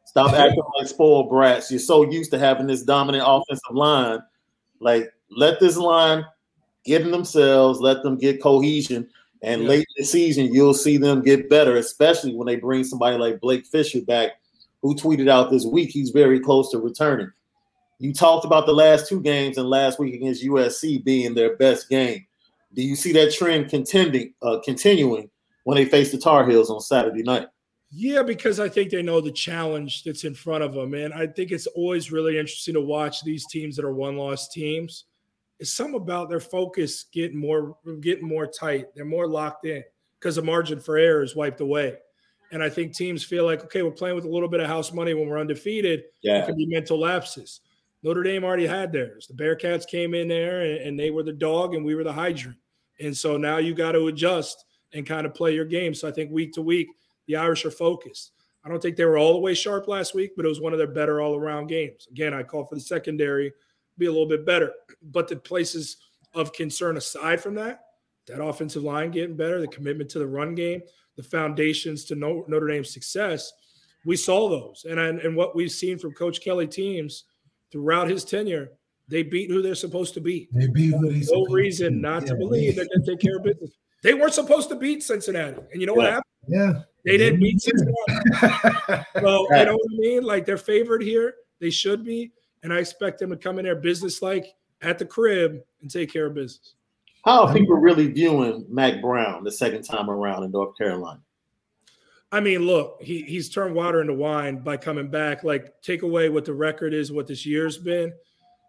[0.05, 1.71] Stop acting like spoiled brats.
[1.71, 4.21] You're so used to having this dominant offensive line.
[4.81, 6.25] Like, let this line
[6.85, 9.09] get in themselves, let them get cohesion.
[9.43, 9.69] And Yeah.
[9.69, 13.41] late in the season, you'll see them get better, especially when they bring somebody like
[13.41, 14.33] Blake Fisher back,
[14.83, 17.31] who tweeted out this week he's very close to returning.
[17.99, 21.89] You talked about the last two games and last week against USC being their best
[21.89, 22.25] game.
[22.75, 25.29] Do you see that trend contending, uh, continuing
[25.65, 27.49] when they face the Tar Heels on Saturday night?
[27.93, 30.95] Yeah, because I think they know the challenge that's in front of them.
[30.95, 34.49] And I think it's always really interesting to watch these teams that are one loss
[34.49, 35.05] teams.
[35.61, 38.87] It's some about their focus getting more getting more tight.
[38.95, 39.85] They're more locked in
[40.19, 41.99] because the margin for error is wiped away.
[42.53, 44.93] And I think teams feel like, okay, we're playing with a little bit of house
[44.93, 46.01] money when we're undefeated.
[46.01, 47.61] It Yeah, could be mental lapses.
[48.03, 49.29] Notre Dame already had theirs.
[49.29, 52.13] The Bearcats came in there and, and they were the dog and we were the
[52.13, 52.57] hydrant.
[52.99, 55.95] And so now you got to adjust and kind of play your game.
[55.95, 56.89] So I think week to week,
[57.27, 58.33] the Irish are focused.
[58.65, 60.73] I don't think they were all the way sharp last week, but it was one
[60.73, 62.09] of their better all around games.
[62.11, 63.53] Again, I call for the secondary
[64.01, 64.73] be a little bit better.
[65.03, 65.99] But the places
[66.35, 67.81] of concern aside from that,
[68.27, 70.81] that offensive line getting better, the commitment to the run game,
[71.17, 73.53] the foundations to Notre Dame's success,
[74.05, 74.87] we saw those.
[74.89, 77.25] And, and what we've seen from Coach Kelly teams
[77.71, 78.71] throughout his tenure,
[79.09, 80.49] they beat who they're supposed to beat.
[80.53, 81.99] They beat who they No supposed reason to.
[81.99, 83.71] not to Yeah, believe they're going to take care of business.
[84.03, 85.61] They weren't supposed to beat Cincinnati.
[85.73, 86.25] And you know what happened?
[86.49, 86.73] Yeah.
[87.05, 87.97] They didn't beat Cincinnati.
[89.21, 90.23] So, you know what I mean?
[90.23, 91.35] Like they're favored here.
[91.61, 92.33] They should be.
[92.63, 94.47] And I expect them to come in there business like
[94.83, 96.75] at the crib and take care of business.
[97.25, 101.21] how are people really viewing Mack Brown the second time around in North Carolina?
[102.33, 105.43] I mean, look, he he's turned water into wine by coming back.
[105.43, 108.13] Like, take away what the record is, what this year's been.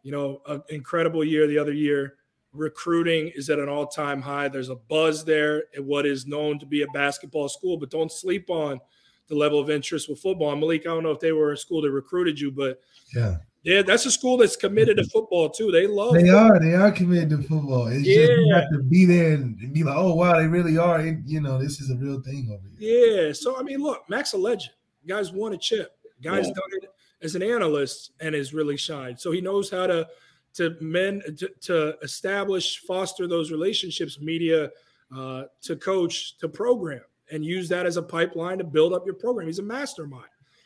[0.04, 2.16] You know, an incredible year the other year.
[2.54, 4.48] Recruiting is at an all-time high.
[4.48, 8.12] There's a buzz there at what is known to be a basketball school, but don't
[8.12, 8.80] sleep on
[9.28, 10.52] the level of interest with football.
[10.52, 12.82] And Malik, I don't know if they were a school that recruited you, but
[13.16, 13.38] Yeah.
[13.64, 15.72] Yeah, that's a school that's committed to football too.
[15.72, 16.52] They love They football.
[16.52, 16.60] are.
[16.60, 17.88] They are committed to football.
[17.88, 18.62] It's just you Yeah.
[18.62, 21.00] have to be there and and be like, oh wow, they really are.
[21.00, 23.28] And, you know, this is a real thing over here.
[23.28, 23.34] Yeah.
[23.34, 24.74] So I mean, look, Max a legend.
[25.08, 25.98] Guys won a chip.
[26.22, 26.54] Guys Yeah.
[26.54, 26.90] done it
[27.22, 29.20] as an analyst and has really shined.
[29.20, 30.08] So he knows how to
[30.54, 34.70] to men to, to establish, foster those relationships, media
[35.16, 39.16] uh, to coach to program, and use that as a pipeline to build up your
[39.16, 39.48] program.
[39.48, 40.26] He's a mastermind.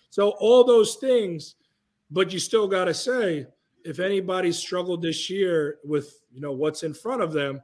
[0.09, 1.55] So all those things,
[2.15, 3.45] but you still got to say,
[3.83, 7.61] if anybody struggled this year with you know what's in front of them,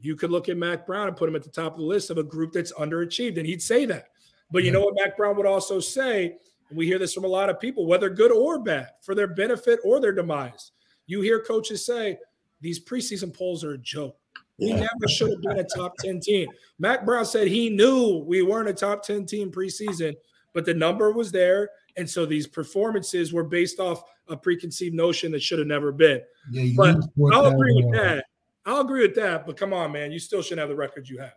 [0.00, 2.10] you could look at Mack Brown and put him at the top of the list
[2.10, 4.08] of a group that's underachieved, and he'd say that.
[4.50, 6.36] But you know what Mack Brown would also say,
[6.68, 9.28] and we hear this from a lot of people, whether good or bad, for their
[9.28, 10.72] benefit or their demise.
[11.06, 12.18] You hear coaches say
[12.60, 14.16] these preseason polls are a joke.
[14.58, 16.48] We never should have been a top 10 team.
[16.80, 20.14] Mack Brown said he knew we weren't a top 10 team preseason,
[20.52, 21.70] but the number was there.
[21.96, 26.20] And so these performances were based off a preconceived notion that should have never been.
[26.50, 26.96] Yeah, you But
[27.32, 28.24] I'll agree with that.
[28.64, 29.46] I'll agree with that.
[29.46, 31.34] But come on, man, you still shouldn't have the record you have.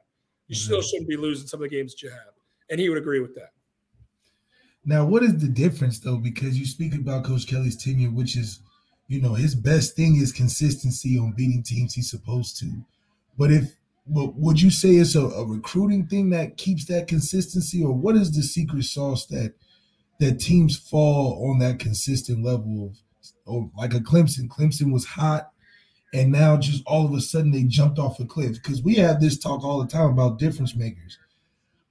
[0.47, 0.85] You still mm-hmm.
[0.85, 2.33] shouldn't be losing some of the games that you have.
[2.69, 3.51] And he would agree with that.
[4.85, 6.17] Now, what is the difference though?
[6.17, 8.59] Because you speak about Coach Kelly's tenure, which is,
[9.07, 12.71] you know, his best thing is consistency on beating teams he's supposed to.
[13.37, 13.75] But if
[14.07, 18.15] but would you say it's a, a recruiting thing that keeps that consistency, or what
[18.15, 19.55] is the secret sauce that
[20.19, 22.93] that teams fall on that consistent level
[23.47, 24.47] of, like a Clemson?
[24.47, 25.51] Clemson was hot,
[26.13, 28.53] and now just all of a sudden they jumped off a cliff.
[28.53, 31.17] Because we have this talk all the time about difference makers.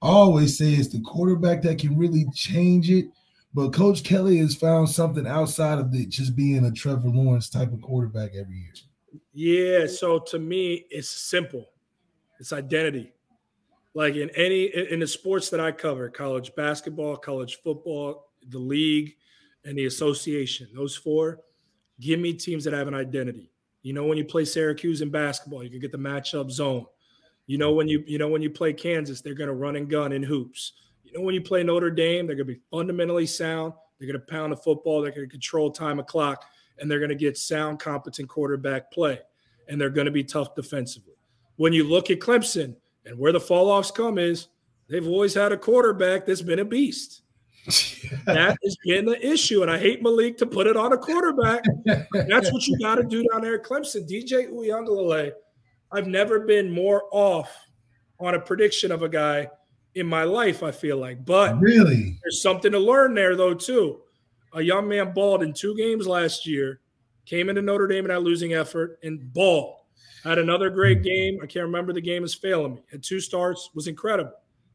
[0.01, 3.07] I always say it's the quarterback that can really change it.
[3.53, 7.71] But Coach Kelly has found something outside of it just being a Trevor Lawrence type
[7.71, 8.73] of quarterback every year.
[9.33, 9.87] Yeah.
[9.87, 11.65] So to me, it's simple.
[12.37, 13.13] It's identity.
[13.95, 19.15] Like in any in the sports that I cover, college basketball, college football, the league,
[19.63, 21.39] and the association, those four,
[22.01, 23.51] give me teams that have an identity.
[23.83, 26.85] You know, when you play Syracuse in basketball, you can get the matchup zone.
[27.47, 29.89] You know, when you you know when you play Kansas, they're going to run and
[29.89, 30.73] gun in hoops.
[31.03, 33.73] You know, when you play Notre Dame, they're going to be fundamentally sound.
[33.97, 35.01] They're going to pound the football.
[35.01, 36.43] They're to control time of clock,
[36.79, 39.19] and they're going to get sound, competent quarterback play,
[39.69, 41.13] and they're going to be tough defensively.
[41.55, 42.75] When you look at Clemson
[43.05, 44.47] and where the fall offs come is
[44.89, 47.21] they've always had a quarterback that's been a beast.
[48.25, 49.61] that has been the issue.
[49.63, 51.63] And I hate Malik to put it on a quarterback.
[52.11, 54.07] That's what you got to do down there at Clemson.
[54.07, 55.31] DJ Uiagalelei,
[55.91, 57.51] I've never been more off
[58.19, 59.49] on a prediction of a guy
[59.95, 61.25] in my life, I feel like.
[61.25, 64.01] But really, there's something to learn there, though, too.
[64.53, 66.81] A young man balled in two games last year,
[67.25, 69.77] came into Notre Dame in that losing effort and balled.
[70.25, 71.03] Had another great hmm.
[71.03, 71.39] game.
[71.41, 72.81] I can't remember the game is failing me.
[72.91, 74.33] Had two starts, was incredible.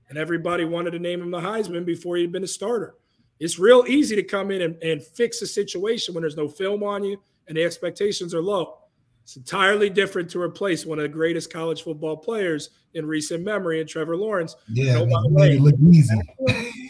[0.09, 2.95] And everybody wanted to name him the Heisman before he'd been a starter.
[3.39, 6.83] It's real easy to come in and, and fix a situation when there's no film
[6.83, 8.79] on you and the expectations are low.
[9.23, 13.81] It's entirely different to replace one of the greatest college football players in recent memory,
[13.81, 14.57] and Trevor Lawrence.
[14.69, 16.19] Yeah, no, man, way, look easy.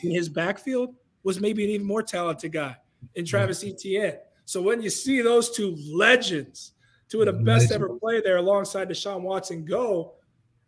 [0.03, 2.77] In his backfield was maybe an even more talented guy
[3.15, 3.63] in Travis.
[3.63, 4.17] Etienne.
[4.47, 6.73] So when you see those two legends,
[7.11, 10.15] two of the best ever play there alongside Deshaun Watson go,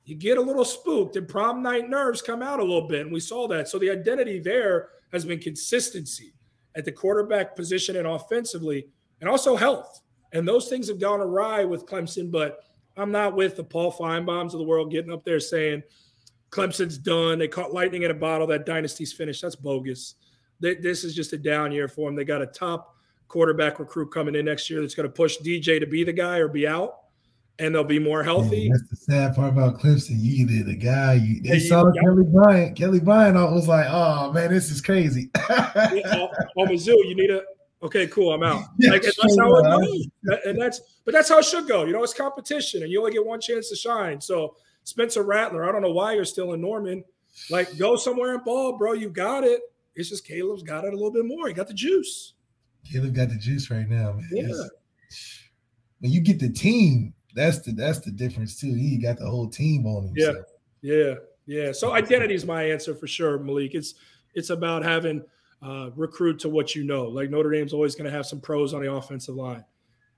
[0.05, 3.03] you get a little spooked and prom night nerves come out a little bit.
[3.03, 3.69] And we saw that.
[3.69, 6.35] So the identity there has been consistency
[6.75, 8.89] at the quarterback position and offensively,
[9.21, 10.01] and also health.
[10.33, 12.65] And those things have gone awry with Clemson, but
[12.97, 15.83] I'm not with the Paul Finebaums of the world getting up there saying
[16.51, 17.39] Clemson's done.
[17.39, 18.47] They caught lightning in a bottle.
[18.47, 19.43] That dynasty's finished.
[19.43, 20.17] That's bogus.
[20.61, 22.17] This is just a down year for them.
[22.17, 22.92] They got a top
[23.33, 26.37] quarterback recruit coming in next year that's going to push DJ to be the guy
[26.37, 26.99] or be out
[27.59, 28.69] and they'll be more healthy.
[28.71, 30.17] that's the sad part about Clemson.
[30.19, 32.77] You either the guy you they yeah, saw you, Kelly Bryant.
[32.77, 36.29] Kelly Bryant was like, "Oh man, this is crazy." yeah, oh,
[36.59, 37.43] oh, Mizzou, you need a
[37.83, 38.33] okay, cool.
[38.35, 38.65] I'm out.
[38.79, 40.07] Yeah, like, that's how it goes,
[40.45, 41.85] and that's but that's how it should go.
[41.85, 44.21] You know, it's competition, and you only get one chance to shine.
[44.21, 47.05] So Spencer Rattler, I don't know why you're still in Norman.
[47.51, 48.93] Like, go somewhere and ball, bro.
[48.93, 49.61] You got it.
[49.95, 51.49] It's just Caleb's got it a little bit more.
[51.49, 52.35] He got the juice.
[52.91, 54.29] Caleb got the juice right now, man.
[54.31, 54.53] Yeah.
[56.01, 58.75] when you get the team, that's the that's the difference too.
[58.75, 60.15] He got the whole team on him.
[60.17, 60.33] Yeah,
[60.83, 61.15] yeah,
[61.47, 61.73] yeah.
[61.73, 63.75] So identity is my answer for sure, Malik.
[63.75, 63.95] It's
[64.35, 65.25] it's about having
[65.63, 67.05] uh, recruit to what you know.
[67.05, 69.65] Like Notre Dame's always going to have some pros on the offensive line.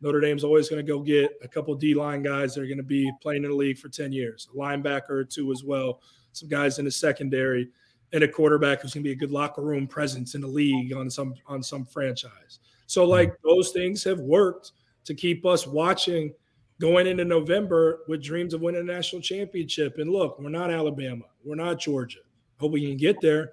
[0.01, 2.79] Notre Dame's always going to go get a couple D line guys that are going
[2.79, 6.01] to be playing in the league for 10 years, a linebacker or two as well,
[6.33, 7.71] some guys in the secondary,
[8.15, 10.95] and a quarterback who's going to be a good locker room presence in the league
[10.95, 12.61] on some on some franchise.
[12.87, 13.49] So like mm-hmm.
[13.49, 14.73] those things have worked
[15.05, 16.33] to keep us watching
[16.81, 19.99] going into November with dreams of winning a national championship.
[19.99, 22.21] And look, we're not Alabama, we're not Georgia.
[22.61, 23.51] Hope we can get there,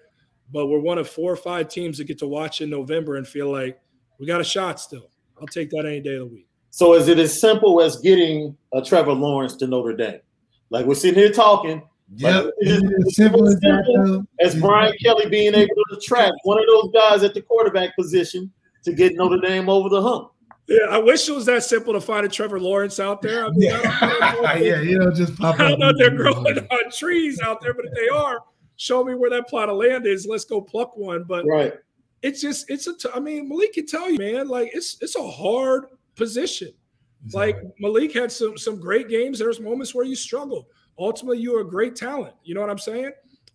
[0.53, 3.28] but we're one of four or five teams that get to watch in November and
[3.28, 3.82] feel like
[4.20, 5.09] we got a shot still.
[5.39, 6.47] I'll take that any day of the week.
[6.70, 10.20] So is it as simple as getting a Trevor Lawrence to Notre Dame?
[10.70, 11.82] Like we're sitting here talking.
[12.16, 16.91] Yeah, as simple as, simple as Brian Kelly being able to attract one of those
[16.93, 18.51] guys at the quarterback position
[18.84, 20.32] to get Notre Dame over the hump.
[20.68, 23.45] Yeah, I wish it was that simple to find a Trevor Lawrence out there.
[23.45, 23.82] I mean, yeah,
[24.45, 27.74] I yeah, you know, just pop I don't know they're growing on trees out there,
[27.74, 28.39] but if they are,
[28.76, 30.26] show me where that plot of land is.
[30.26, 31.24] Let's go pluck one.
[31.24, 31.74] But right,
[32.22, 32.95] it's just it's a.
[32.95, 35.86] T- I mean, Malik can tell you, man, like it's it's a hard
[36.16, 36.74] position.
[37.34, 39.39] Like Malik had some some great games.
[39.39, 40.68] There's moments where you struggle.
[41.02, 42.36] Ultimately, you're a great talent.
[42.43, 43.12] You know what I'm saying?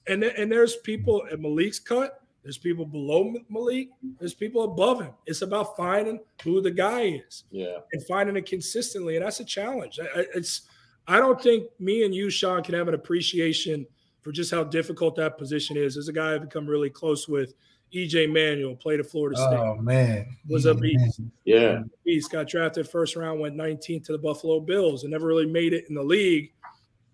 [0.09, 3.88] And th- and there's people at Malik's cut there's people below Malik.
[4.20, 5.11] There's people above him.
[5.26, 7.42] It's about finding who the guy is.
[7.51, 7.78] Yeah.
[7.90, 9.16] And finding it consistently.
[9.16, 9.99] And that's a challenge.
[10.14, 10.62] It's
[11.09, 13.84] I don't think me and you, Sean, can have an appreciation
[14.22, 15.97] for just how difficult that position is.
[15.97, 17.53] As a guy I've become really close with,
[17.92, 19.59] EJ Manuel played at Florida State.
[19.59, 21.20] Oh man, was a beast.
[21.44, 22.30] Yeah, beast.
[22.30, 25.86] Got drafted first round, went 19th to the Buffalo Bills, and never really made it
[25.88, 26.53] in the league.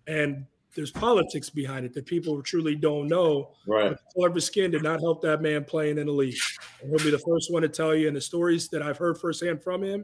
[0.07, 0.45] And
[0.75, 3.51] there's politics behind it that people truly don't know.
[3.67, 3.89] Right.
[3.89, 6.37] But the color of his skin did not help that man playing in the league.
[6.81, 8.07] And he'll be the first one to tell you.
[8.07, 10.03] And the stories that I've heard firsthand from him,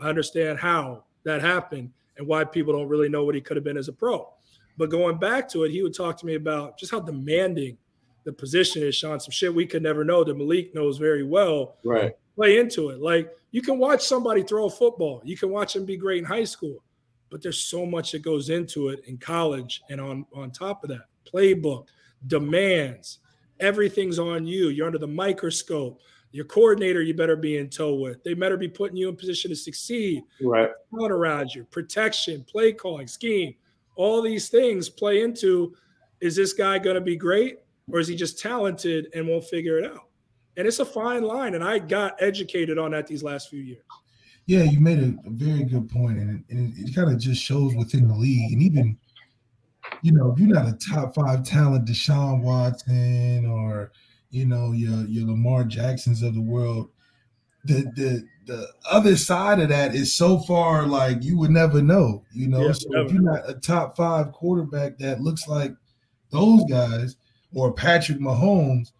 [0.00, 3.64] I understand how that happened and why people don't really know what he could have
[3.64, 4.28] been as a pro.
[4.76, 7.78] But going back to it, he would talk to me about just how demanding
[8.24, 9.18] the position is, Sean.
[9.18, 11.76] Some shit we could never know that Malik knows very well.
[11.84, 12.12] Right.
[12.36, 13.00] Play into it.
[13.00, 16.24] Like you can watch somebody throw a football, you can watch them be great in
[16.24, 16.82] high school,
[17.30, 19.82] but there's so much that goes into it in college.
[19.90, 21.86] And on, on top of that, playbook,
[22.26, 23.18] demands,
[23.60, 24.68] everything's on you.
[24.68, 26.00] You're under the microscope.
[26.30, 28.22] Your coordinator, you better be in tow with.
[28.22, 30.22] They better be putting you in position to succeed.
[30.42, 30.70] Right.
[30.92, 33.54] Around you, protection, play calling, scheme,
[33.96, 35.74] all these things play into
[36.20, 37.58] is this guy going to be great
[37.90, 40.08] or is he just talented and won't figure it out?
[40.56, 41.54] And it's a fine line.
[41.54, 43.84] And I got educated on that these last few years.
[44.48, 47.18] Yeah, you made a, a very good point, and it, and it, it kind of
[47.18, 48.98] just shows within the league, and even
[50.02, 53.92] you know, if you're not a top five talent, Deshaun Watson or
[54.30, 56.88] you know your your Lamar Jacksons of the world,
[57.64, 62.24] the the the other side of that is so far like you would never know,
[62.32, 62.66] you know.
[62.66, 63.04] Yeah, so never.
[63.04, 65.74] if you're not a top five quarterback that looks like
[66.30, 67.16] those guys
[67.54, 68.92] or Patrick Mahomes,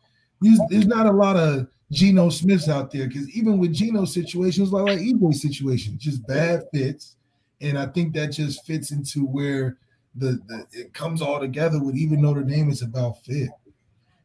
[0.42, 4.72] there's, there's not a lot of Geno Smiths out there because even with Geno's situations,
[4.72, 7.16] like like EJ's situation, just bad fits,
[7.60, 9.78] and I think that just fits into where
[10.14, 13.50] the, the it comes all together with even Notre Dame is about fit.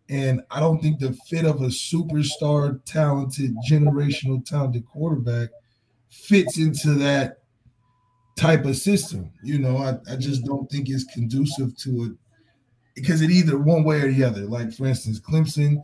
[0.09, 5.49] And I don't think the fit of a superstar, talented, generational, talented quarterback
[6.09, 7.39] fits into that
[8.37, 9.31] type of system.
[9.43, 12.11] You know, I, I just don't think it's conducive to it
[12.95, 14.41] because it either one way or the other.
[14.41, 15.83] Like, for instance, Clemson,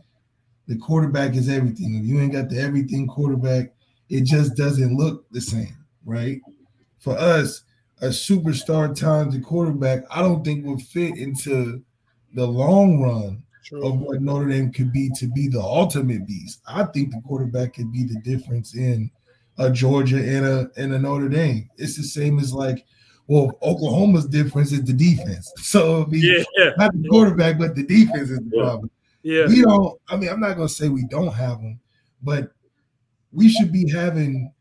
[0.70, 1.96] the quarterback is everything.
[1.96, 3.72] If you ain't got the everything quarterback,
[4.08, 6.40] it just doesn't look the same, right?
[7.00, 7.64] For us,
[8.00, 11.82] a superstar talented quarterback, I don't think would fit into
[12.34, 13.42] the long run
[13.82, 16.60] of what Notre Dame could be to be the ultimate beast.
[16.68, 19.10] I think the quarterback could be the difference in
[19.58, 21.68] a Georgia and a and a Notre Dame.
[21.78, 22.86] It's the same as like,
[23.26, 25.52] well, Oklahoma's difference is the defense.
[25.58, 26.74] So it'd be Yeah.
[26.76, 28.88] not the quarterback, but the defense is the problem.
[29.22, 29.46] Yeah.
[29.46, 29.98] We don't.
[30.08, 31.80] I mean, I'm not gonna say we don't have them,
[32.22, 32.52] but
[33.32, 34.52] we should be having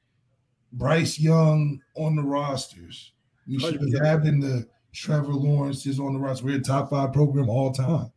[0.74, 3.14] Bryce Young on the rosters.
[3.48, 6.46] We should be having the Trevor Lawrence's on the roster.
[6.46, 8.12] We're a top five program all time.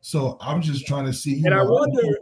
[0.00, 1.42] So I'm just trying to see.
[1.44, 2.18] And I wonder,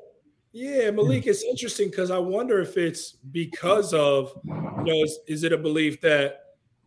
[0.53, 5.45] yeah, Malik, it's interesting because I wonder if it's because of, you know, is, is
[5.45, 6.41] it a belief that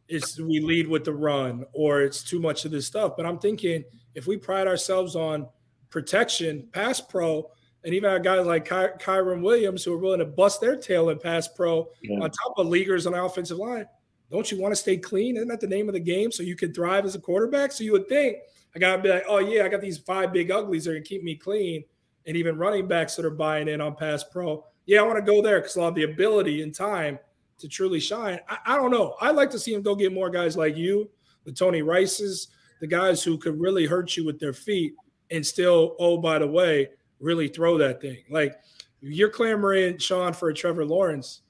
[0.07, 3.13] it's we lead with the run or it's too much of this stuff?
[3.15, 3.83] But I'm thinking
[4.15, 5.47] if we pride ourselves on
[5.93, 7.49] protection, pass pro,
[7.85, 11.09] and even our guys like Ky- Kyren Williams who are willing to bust their tail
[11.09, 12.15] in pass pro Yeah.
[12.19, 13.85] on top of leaguers on the offensive line,
[14.31, 15.37] don't you want to stay clean?
[15.37, 16.31] Isn't that the name of the game?
[16.31, 17.71] So you can thrive as a quarterback.
[17.71, 18.37] So you would think
[18.75, 21.05] I gotta be like, oh yeah, I got these five big uglies that are gonna
[21.05, 21.83] keep me clean,
[22.25, 24.65] and even running backs that are buying in on pass pro.
[24.87, 27.19] Yeah, I want to go there because I'll have the ability and time
[27.59, 28.39] to truly shine.
[28.49, 29.15] I, I don't know.
[29.21, 31.07] I'd like to see him go get more guys like you,
[31.45, 32.47] the Tony Rices,
[32.81, 34.95] the guys who could really hurt you with their feet
[35.33, 36.87] and still, oh, by the way,
[37.19, 38.19] really throw that thing.
[38.29, 38.55] Like
[39.01, 41.41] you're clamoring, Sean, for a Trevor Lawrence.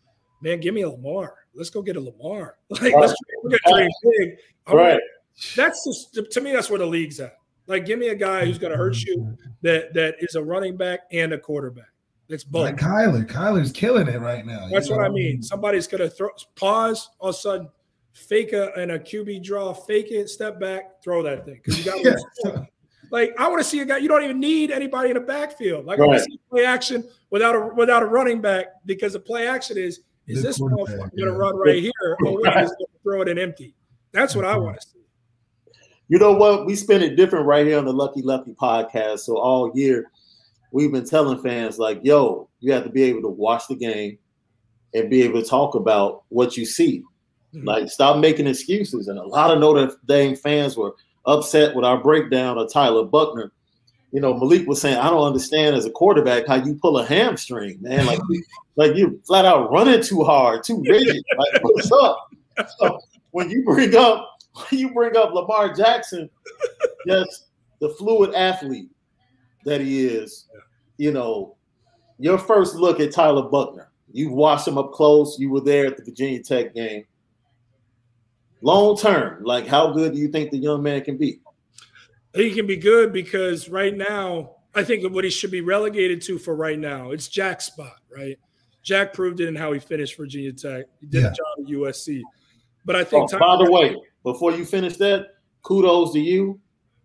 [0.41, 1.35] Man, give me a Lamar.
[1.53, 2.57] Let's go get a Lamar.
[2.69, 3.13] Like let's
[3.43, 4.37] look at dream big.
[4.65, 5.01] I want- Right.
[5.55, 8.57] that's just to me that's where the league's at like give me a guy who's
[8.59, 11.87] going to hurt you that that is a running back and a quarterback
[12.29, 13.25] that's both like Kyler.
[13.25, 14.67] Kyler's killing it right now.
[14.71, 15.13] that's you what i know?
[15.13, 17.69] mean somebody's going to throw pause all of a sudden
[18.13, 21.91] fake a and a qb draw fake it step back throw that thing because you
[21.91, 22.03] got
[22.45, 22.63] Yeah.
[23.13, 25.85] Like i want to see a guy you don't even need anybody in the backfield
[25.85, 29.19] like i want to see play action without a without a running back because the
[29.19, 31.37] play action is is The this quarterback, motherfucker going to yeah.
[31.37, 31.91] run right here
[32.25, 33.73] or wait, he's going to throw it in empty
[34.11, 34.99] that's what i want to see
[36.09, 36.65] You know what?
[36.65, 39.19] We spin it different right here on the Lucky Lefty podcast.
[39.19, 40.11] So all year,
[40.71, 44.19] we've been telling fans like, "Yo, you have to be able to watch the game
[44.93, 47.03] and be able to talk about what you see.
[47.55, 47.65] Mhm.
[47.65, 50.93] Like, stop making excuses." And a lot of Notre Dame fans were
[51.25, 53.51] upset with our breakdown of Tyler Buchner.
[54.11, 57.05] You know, Malik was saying, "I don't understand as a quarterback how you pull a
[57.05, 58.05] hamstring, man.
[58.05, 58.19] Like,
[58.75, 61.23] like you flat out running too hard, too rigid.
[61.37, 62.31] Like, what's up?"
[62.77, 62.99] So
[63.31, 64.37] when you bring up
[64.69, 66.29] when you bring up Lamar Jackson,
[67.07, 67.47] just
[67.79, 68.89] the fluid athlete
[69.65, 70.47] that he is,
[70.97, 71.55] you know,
[72.19, 73.89] your first look at Tyler Buchner.
[74.11, 75.39] You watched him up close.
[75.39, 77.05] You were there at the Virginia Tech game.
[78.63, 81.41] Long term, like how good do you think the young man can be?
[82.33, 86.39] He can be good because right now, I think what he should be relegated to
[86.39, 87.11] for right now.
[87.11, 88.39] It's Jack's spot, right?
[88.81, 90.85] Jack proved it in how he finished Virginia Tech.
[91.01, 91.27] He did Yeah.
[91.27, 92.23] a job at USC.
[92.85, 95.27] But I Oh, think by the way, before you finish that,
[95.61, 96.59] kudos to you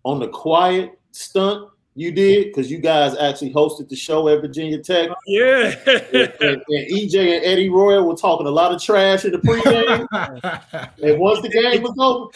[0.05, 4.79] on the quiet stunt you did because you guys actually hosted the show at Virginia
[4.79, 5.11] Tech.
[5.11, 5.75] Oh, yeah.
[5.87, 9.39] and, and, and EJ and Eddie Royal were talking a lot of trash in the
[9.39, 10.07] pregame.
[11.03, 12.31] and once the game was over,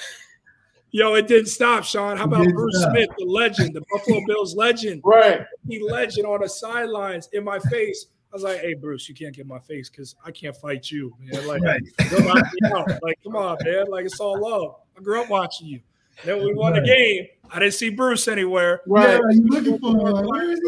[0.94, 2.18] Yo, it didn't stop, Sean.
[2.18, 2.90] How about Bruce stop.
[2.90, 5.00] Smith, the legend, the Buffalo Bills legend?
[5.06, 5.40] right?
[5.66, 8.08] He legend on the sidelines in my face.
[8.30, 11.14] I was like, "Hey, Bruce, you can't get my face because I can't fight you,
[11.20, 11.46] man.
[11.46, 11.80] Like, Right.
[12.10, 13.02] you'll knock me out.
[13.02, 13.86] Like, come on, man.
[13.88, 14.76] Like, it's all love.
[14.98, 15.80] I grew up watching you.
[16.24, 17.26] Then we won the game.
[17.50, 18.80] I didn't see Bruce anywhere.
[18.86, 19.10] Right.
[19.10, 20.26] Yeah, you looking for him?
[20.26, 20.60] Where is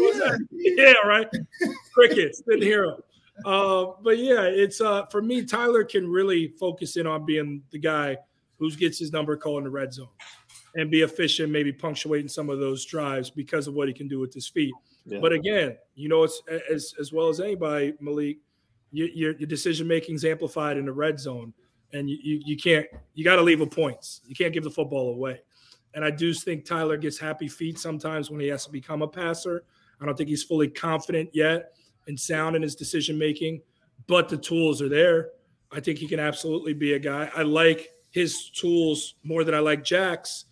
[0.51, 1.27] he yeah, right.
[1.93, 2.95] Crickets didn't hear him.
[3.43, 5.43] Uh, but yeah, it's uh for me.
[5.43, 8.17] Tyler can really focus in on being the guy
[8.59, 10.07] who gets his number called in the red zone
[10.75, 14.19] and be efficient, maybe punctuating some of those drives because of what he can do
[14.19, 14.73] with his feet.
[15.05, 15.19] Yeah.
[15.19, 16.41] But again, you know, it's
[16.71, 18.37] as as well as anybody, Malik.
[18.91, 21.53] Your your decision making is amplified in the red zone,
[21.95, 24.21] and you you, you can't you got to leave with points.
[24.27, 25.41] You can't give the football away.
[25.93, 29.07] And I do think Tyler gets happy feet sometimes when he has to become a
[29.07, 29.63] passer.
[30.01, 31.71] I don't think he's fully confident yet
[32.07, 33.61] and sound in his decision making,
[34.07, 35.29] but the tools are there.
[35.71, 37.31] I think he can absolutely be a guy.
[37.35, 40.45] I like his tools more than I like Jack's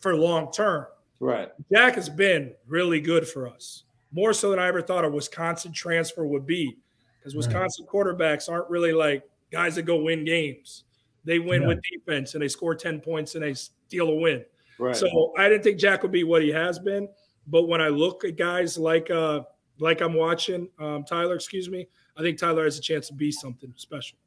[0.00, 0.86] for long term.
[1.20, 1.50] right.
[1.72, 5.72] Jack has been really good for us, more so than I ever thought a Wisconsin
[5.72, 6.76] transfer would be,
[7.18, 10.84] because Wisconsin quarterbacks aren't really like guys that go win games.
[11.24, 11.68] They win Yeah.
[11.68, 14.44] with defense and they score 10 points and they steal a win.
[14.78, 14.96] Right.
[14.96, 17.08] So I didn't think Jack would be what he has been,
[17.46, 19.42] but when I look at guys like uh
[19.80, 23.30] like I'm watching um, Tyler, excuse me, I think Tyler has a chance to be
[23.30, 24.18] something special.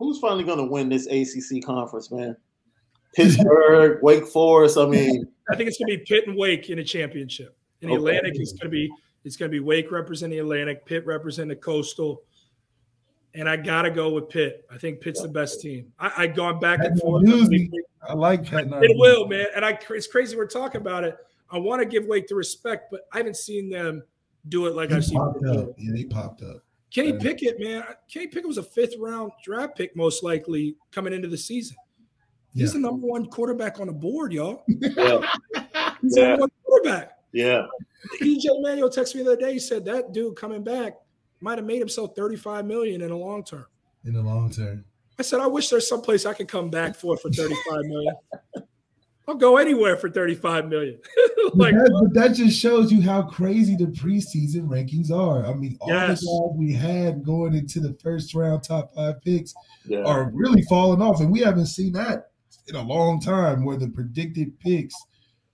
[0.00, 2.36] Who's finally going to win this ACC conference, man?
[3.14, 4.78] Pittsburgh, Wake Forest.
[4.78, 7.56] I mean, I think it's going to be Pitt and Wake in a championship.
[7.82, 8.16] In the Okay.
[8.16, 8.90] Atlantic, it's going to be
[9.24, 12.22] it's going to be Wake representing the Atlantic, Pitt representing the Coastal,
[13.34, 14.64] and I got to go with Pitt.
[14.70, 15.92] I think Pitt's the best team.
[15.98, 17.24] I, I gone back and forth.
[17.24, 17.70] Narduzzi.
[18.02, 19.46] I like Pat It will, man.
[19.54, 21.16] And I it's crazy we're talking about it.
[21.50, 24.02] I want to give Wake the respect, but I haven't seen them
[24.48, 25.18] do it like They I've seen.
[25.18, 25.56] popped up.
[25.56, 25.74] it.
[25.78, 26.62] Yeah, they popped up.
[26.92, 27.18] Kenny Yeah.
[27.20, 27.84] Pickett, man.
[28.12, 31.76] Kenny Pickett was a fifth round draft pick, most likely coming into the season.
[32.54, 32.80] He's Yeah.
[32.80, 34.64] the number one quarterback on the board, y'all.
[34.68, 35.20] yeah,
[36.02, 37.18] He's the number one quarterback.
[37.32, 37.66] yeah,
[38.22, 39.52] EJ Manuel texted me the other day.
[39.52, 40.94] He said that dude coming back
[41.40, 43.66] might have made himself 35 million in the long term.
[44.04, 44.84] in the long term.
[45.18, 48.14] I said, I wish there's some place I could come back for for 35 million.
[49.28, 50.98] I'll go anywhere for 35 million.
[51.54, 55.46] like, but, that, but that just shows you how crazy the preseason rankings are.
[55.46, 56.20] I mean, all Yes.
[56.20, 59.54] the guys we had going into the first round top five picks
[59.86, 60.02] yeah.
[60.02, 62.30] are really falling off, and we haven't seen that
[62.66, 63.64] in a long time.
[63.64, 64.94] Where the predicted picks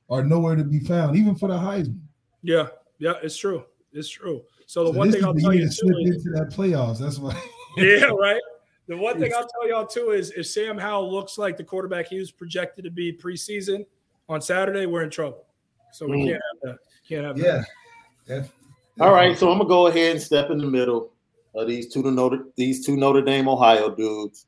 [0.08, 2.00] are nowhere to be found, even for the Heisman.
[2.42, 2.68] yeah,
[2.98, 3.64] yeah, it's true.
[3.92, 4.42] It's true.
[4.66, 6.98] So the So one thing I'll tell you to slip too is, into that playoffs.
[6.98, 7.40] That's why.
[7.76, 8.40] yeah, right.
[8.88, 12.06] The one thing I'll tell y'all too is if Sam Howell looks like the quarterback
[12.08, 13.84] he was projected to be preseason
[14.28, 15.44] on Saturday, we're in trouble.
[15.92, 16.26] So we Mm.
[16.26, 16.78] can't have that.
[17.08, 17.62] Can't have yeah.
[18.26, 18.48] that.
[18.96, 21.12] That- All right, so I'm gonna go ahead and step in the middle
[21.54, 24.46] of these two Notre these two Notre Dame Ohio dudes.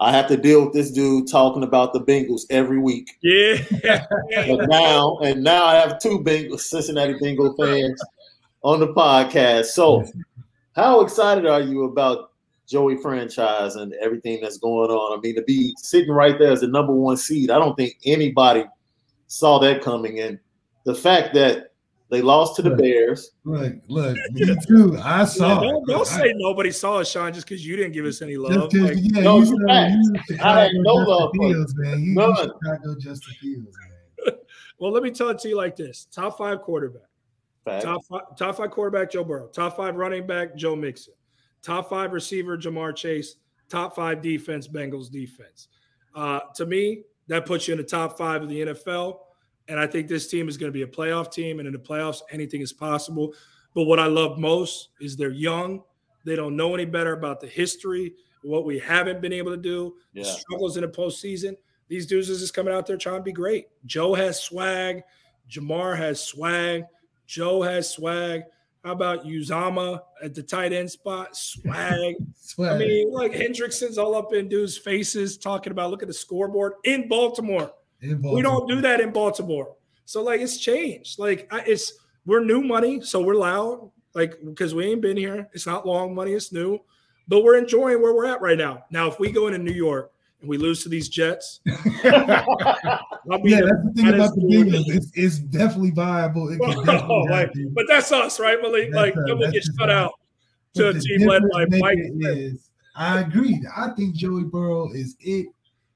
[0.00, 3.08] I have to deal with this dude talking about the Bengals every week.
[3.22, 3.56] Yeah.
[4.46, 8.00] But now, and now I have two Bengals, Cincinnati Bengal fans
[8.66, 9.66] on the podcast.
[9.66, 10.04] So,
[10.74, 12.32] how excited are you about
[12.66, 15.16] Joey franchise and everything that's going on?
[15.16, 17.96] I mean, to be sitting right there as the number one seed, I don't think
[18.04, 18.64] anybody
[19.28, 20.18] saw that coming.
[20.18, 20.40] And
[20.84, 21.72] the fact that
[22.10, 22.78] they lost to the Right.
[22.78, 24.98] Bears, Look, look, me too.
[25.02, 25.58] I saw.
[25.60, 25.62] it.
[25.64, 28.34] don't, don't I- say nobody saw it, Sean, just because you didn't give us any
[28.34, 31.30] Just Like, yeah, No, you it's said you I had no love.
[31.38, 32.00] Fields, man.
[32.00, 32.36] You, you None.
[32.36, 33.76] Chicago Justin Fields,
[34.26, 34.34] man.
[34.80, 37.05] well, let me tell it to you like this: top five quarterback,
[37.66, 41.14] fact, top five, top five quarterback Joe Burrow, top five running back Joe Mixon,
[41.62, 43.36] top five receiver Ja'Marr Chase,
[43.68, 45.68] top five defense Bengals defense.
[46.14, 49.18] Uh, to me, that puts you in the top five of the NFL.
[49.68, 51.58] And I think this team is going to be a playoff team.
[51.58, 53.34] And in the playoffs, anything is possible.
[53.74, 55.82] But what I love most is they're young.
[56.24, 59.96] They don't know any better about the history, what we haven't been able to do,
[60.14, 60.32] the Yeah.
[60.32, 61.56] struggles in the postseason.
[61.88, 63.66] These dudes is just coming out there trying to be great.
[63.84, 65.02] Joe has swag.
[65.50, 66.84] Ja'Marr has swag.
[67.26, 68.42] Joe has swag.
[68.84, 71.36] How about Uzomah at the tight end spot?
[71.36, 72.14] Swag.
[72.36, 72.72] Swag.
[72.72, 76.74] I mean, like Hendrickson's all up in dudes' faces talking about look at the scoreboard
[76.84, 77.72] in Baltimore.
[78.00, 78.34] In Baltimore.
[78.36, 79.74] We don't do that in Baltimore.
[80.04, 81.18] So like it's changed.
[81.18, 81.94] Like I, it's
[82.26, 83.90] we're new money, so we're loud.
[84.14, 85.48] Like because we ain't been here.
[85.52, 86.32] It's not long money.
[86.32, 86.78] It's new,
[87.26, 88.84] but we're enjoying where we're at right now.
[88.90, 90.12] Now, if we go into New York
[90.46, 94.46] and we lose to these Jets, I'll be Yeah, that's the thing baddest about the.
[94.48, 94.84] Bengals.
[94.94, 96.48] It's, it's definitely viable.
[96.50, 98.90] It definitely like, but that's us, right, Malik?
[98.92, 99.22] That's Like us.
[99.26, 100.12] then we'll get shut out
[100.74, 101.98] to But a team led by Mike.
[101.98, 103.60] is, I agree.
[103.76, 105.48] I think Joey Burrow is it.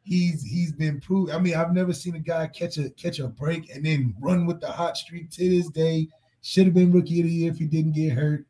[0.03, 1.31] he's he's been proved.
[1.33, 4.47] I mean, I've never seen a guy catch a catch a break and then run
[4.47, 6.09] with the hot streak to this day.
[6.43, 8.45] Should have been rookie of the year if he didn't get hurt.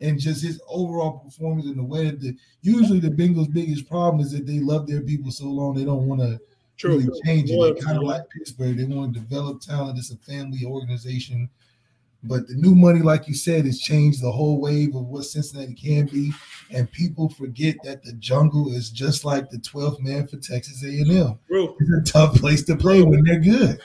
[0.00, 4.24] And just his overall performance and the way that the usually the Bengals' biggest problem
[4.24, 6.40] is that they love their people so long they don't want to
[6.88, 7.74] really change it.
[7.74, 8.76] They kind of like Pittsburgh.
[8.76, 9.98] They want to develop talent.
[9.98, 11.50] It's a family organization.
[12.22, 15.74] But the new money, like you said, has changed the whole wave of what Cincinnati
[15.74, 16.32] can be.
[16.70, 21.38] And people forget that the jungle is just like the 12th man for Texas A&M.
[21.48, 23.80] It's a tough place to play when they're good.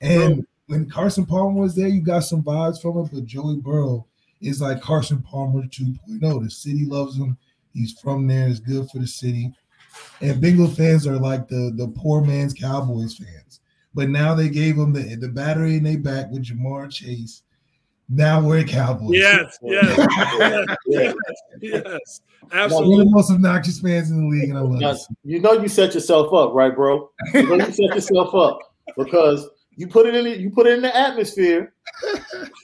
[0.00, 3.08] And when Carson Palmer was there, you got some vibes from him.
[3.10, 4.06] But Joey Burrow
[4.40, 6.42] is like Carson Palmer 2.0.
[6.44, 7.36] The city loves him.
[7.74, 8.48] He's from there.
[8.48, 9.52] It's good for the city.
[10.20, 13.60] And Bengal fans are like the, the poor man's Cowboys fans.
[13.94, 17.42] But now they gave him the, the battery in their back with Ja'Marr Chase
[18.08, 19.10] now we're Cowboys.
[19.12, 21.14] Yes, yes, yes, yes,
[21.60, 22.20] yes,
[22.52, 22.90] absolutely.
[22.90, 25.00] One of the most obnoxious fans in the league, and I love Now, it.
[25.24, 27.10] you know you set yourself up, right, bro?
[27.34, 28.58] You know you set yourself up
[28.96, 29.46] because
[29.78, 31.72] you put it in the, you put it in the atmosphere.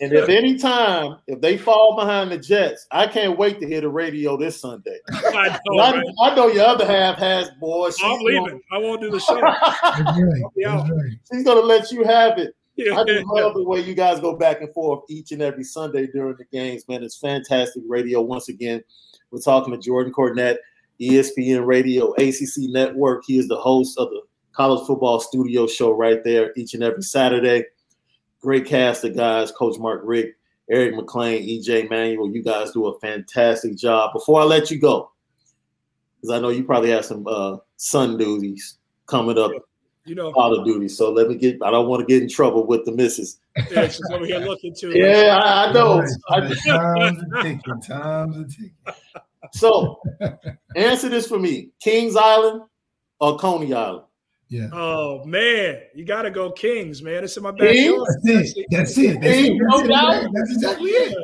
[0.00, 3.80] And if any time if they fall behind the Jets, I can't wait to hear
[3.80, 4.98] the radio this Sunday.
[5.12, 6.06] I know, I, right?
[6.22, 7.96] I know your other half has boys.
[8.02, 8.60] I'm leaving.
[8.72, 9.40] I won't do the show.
[9.40, 10.90] That's right.
[10.90, 11.18] Right.
[11.32, 12.56] She's gonna let you have it.
[12.74, 15.62] Yeah, I just love the way you guys go back and forth each and every
[15.62, 17.04] Sunday during the games, man.
[17.04, 18.22] It's fantastic radio.
[18.22, 18.82] Once again,
[19.30, 20.56] we're talking to Jordan Cornette,
[21.00, 23.22] ESPN Radio, ACC Network.
[23.24, 24.22] He is the host of the
[24.54, 27.64] college football studio show right there each and every Saturday.
[28.40, 30.36] Great cast of guys, Coach Mark Richt,
[30.70, 32.30] Eric Mac Lain, EJ Manuel.
[32.30, 34.12] You guys do a fantastic job.
[34.12, 35.10] Before I let you go,
[36.20, 39.52] because I know you probably have some uh, sun duties coming up
[40.04, 40.88] you know, father duty.
[40.88, 41.58] So let me get.
[41.62, 43.40] I don't want to get in trouble with the missus.
[43.70, 44.90] yeah, she's over here looking too.
[44.94, 46.04] Yeah, I, I know.
[46.28, 47.80] Times are ticking.
[47.80, 48.72] Times are ticking.
[49.52, 50.00] so
[50.76, 52.62] answer this for me: Kings Island
[53.20, 54.04] or Coney Island?
[54.54, 54.68] Yeah.
[54.72, 57.24] Oh man, you gotta go Kings, man.
[57.24, 57.90] It's in my Kings?
[57.90, 58.06] backyard.
[58.22, 58.66] That's it.
[58.70, 59.20] That's it.
[59.20, 59.20] That's, it.
[59.20, 59.88] Kings, That's, oh, no it.
[59.88, 60.30] doubt.
[60.32, 60.98] That's exactly Yeah.
[61.08, 61.16] it.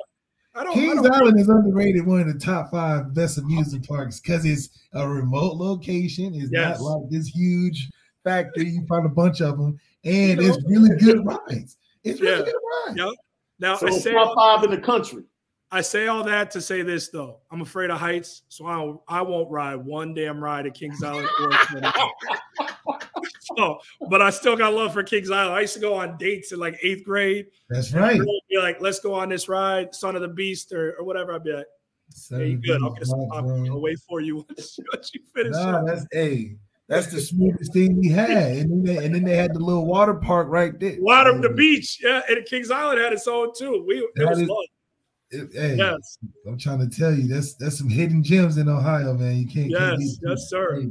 [0.56, 0.72] I don't.
[0.72, 4.44] I Kings don't Island is underrated, one of the top five best amusement parks because
[4.44, 6.34] it's a remote location.
[6.34, 6.80] It's Yes.
[6.80, 7.88] not like this huge
[8.24, 8.68] factory.
[8.70, 10.54] You find a bunch of them, and You know?
[10.54, 11.76] it's really good rides.
[12.02, 12.44] It's really Yeah.
[12.46, 12.54] good
[12.88, 12.98] rides.
[12.98, 13.10] Yeah.
[13.60, 15.22] now So I say top five in the country.
[15.72, 17.38] I say all that to say this though.
[17.50, 21.02] I'm afraid of heights, so I don't, I won't ride one damn ride at Kings
[21.02, 22.10] Island or so,
[23.58, 25.54] oh, but I still got love for Kings Island.
[25.54, 27.46] I used to go on dates in like eighth grade.
[27.68, 28.18] That's right.
[28.18, 31.32] They'd Be like, let's go on this ride, Son of the Beast or, or whatever.
[31.34, 31.66] I'd be like,
[32.30, 32.82] hey, you good?
[32.82, 33.68] I'll get some popcorn.
[33.68, 34.78] I'll wait for you once
[35.14, 35.52] you, finish.
[35.52, 36.56] Nah, that's a.
[36.88, 38.30] that's the smoothest thing we had.
[38.30, 40.96] And then they, and then they had the little water park right there.
[40.98, 43.84] Water the beach, yeah, and Kings Island had its own too.
[43.86, 44.58] We it That was is- love.
[45.32, 49.14] It- hey, Yes, I'm trying to tell you, that's that's some hidden gems in Ohio,
[49.14, 49.36] man.
[49.36, 49.72] You can't.
[49.72, 50.82] can't yes, beat- yes, sir.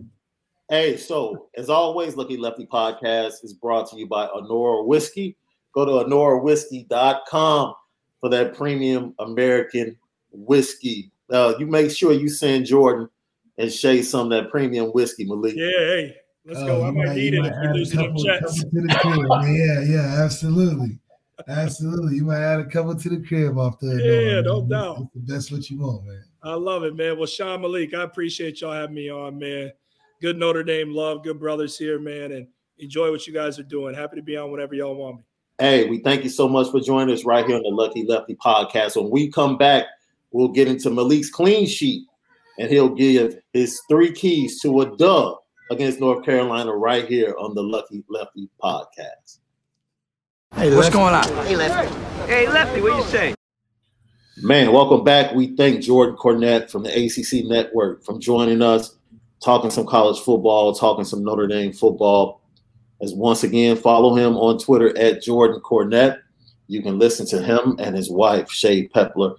[0.69, 5.35] Hey, so as always, Lucky Lefty Podcast is brought to you by Honora Whiskey.
[5.73, 7.73] Go to honorawhiskey.com
[8.21, 9.97] for that premium American
[10.31, 11.11] whiskey.
[11.31, 13.09] Uh, you make sure you send Jordan
[13.57, 15.55] and Shae some of that premium whiskey, Malik.
[15.55, 16.15] Yeah, hey,
[16.45, 16.81] let's Oh, go.
[16.83, 18.59] I you might need it if might we add lose them couple- Jets.
[18.63, 19.27] to the crib.
[19.55, 20.97] Yeah, yeah, absolutely.
[21.47, 22.17] Absolutely.
[22.17, 24.69] You might add a couple to the crib off the Yeah, no man.
[24.69, 25.07] doubt.
[25.15, 26.23] That's what you want, man.
[26.43, 27.17] I love it, man.
[27.17, 29.71] Well, Sean Malik, I appreciate y'all having me on, man.
[30.21, 33.95] Good Notre Dame love, good brothers here, man, and enjoy what you guys are doing.
[33.95, 35.23] Happy to be on whenever y'all want me.
[35.59, 38.35] Hey, we thank you so much for joining us right here on the Lucky Lefty
[38.35, 38.95] podcast.
[38.95, 39.85] When we come back,
[40.31, 42.05] we'll get into Malik's clean sheet
[42.57, 45.37] and he'll give his three keys to a dub
[45.71, 49.39] against North Carolina right here on the Lucky Lefty podcast.
[50.55, 51.23] Hey, what's going on?
[51.45, 51.95] Hey, Lefty.
[52.25, 53.33] Hey, Lefty, what you say?
[54.41, 55.33] Man, welcome back.
[55.33, 58.97] We thank Jordan Cornette from the ACC Network from joining us,
[59.41, 62.41] talking some college football, talking some Notre Dame football.
[63.01, 66.19] As once again, follow him on Twitter at Jordan Cornette.
[66.67, 69.35] You can listen to him and his wife, Shae Peppler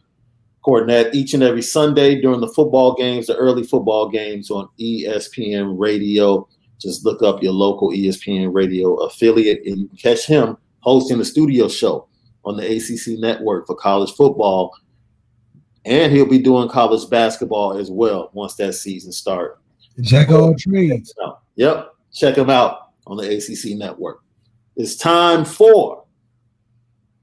[0.65, 5.79] Cornette, each and every Sunday during the football games, the early football games on ESPN
[5.79, 6.49] Radio.
[6.81, 11.25] Just look up your local ESPN Radio affiliate and you can catch him hosting a
[11.25, 12.09] studio show
[12.45, 14.75] on the ACC Network for college football
[15.85, 19.59] and he'll be doing college basketball as well once that season starts.
[20.01, 21.15] Jack of all trades.
[21.57, 24.23] Yep, check him out on the ACC network.
[24.77, 26.05] It's time for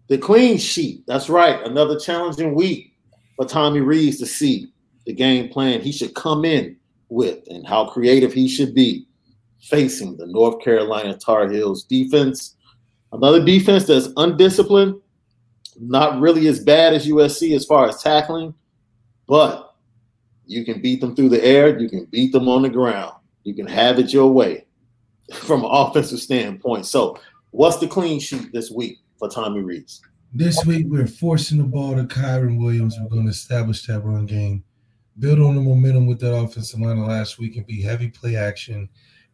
[0.08, 1.03] the clean sheet.
[1.08, 2.93] That's right, another challenging week
[3.36, 4.72] for Tommy Rees to see
[5.05, 6.76] the game plan he should come in
[7.10, 9.08] with and how creative he should be
[9.62, 12.55] facing the North Carolina Tar Heels defense.
[13.18, 15.01] Another defense that's undisciplined,
[15.80, 18.53] not really as bad as USC as far as tackling,
[19.28, 19.76] but
[20.45, 23.13] you can beat them through the air, you can beat them on the ground,
[23.43, 24.68] you can have it your way.
[25.34, 26.86] from an offensive standpoint.
[26.86, 27.20] So,
[27.51, 30.01] what's the clean sheet this week for Tommy Rees?
[30.34, 32.97] This week, we're forcing the ball to Kyren Williams.
[32.99, 34.63] We're going to establish that run game,
[35.20, 38.89] build on the momentum with that offensive line last week, and be heavy play action.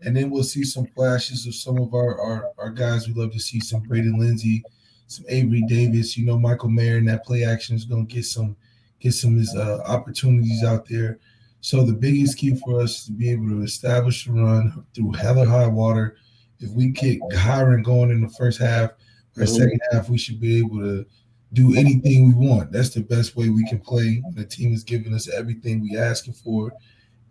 [0.05, 3.31] And then we'll see some flashes of some of our, our, our guys we love
[3.31, 4.63] to see, some Braden Lenzy,
[5.07, 6.17] some Avery Davis.
[6.17, 8.55] You know, Michael Mayer and that play action is going to get some
[8.99, 11.19] get some uh, opportunities out there.
[11.59, 15.13] So the biggest key for us is to be able to establish the run through
[15.13, 16.17] hell or high water.
[16.59, 18.91] If we get Kyren going in the first half
[19.37, 21.05] or second half, we should be able to
[21.53, 22.71] do anything we want.
[22.71, 24.23] That's the best way we can play.
[24.33, 26.73] The team is giving us everything we asking for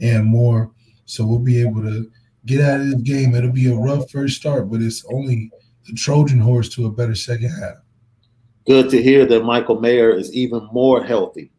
[0.01, 0.71] and more.
[1.07, 2.11] So we'll be able to
[2.47, 3.35] get out of this game.
[3.35, 5.51] It'll be a rough first start, but it's only
[5.87, 7.77] the Trojan horse to a better second half.
[8.67, 11.51] Good to hear that Michael Mayer is even more healthy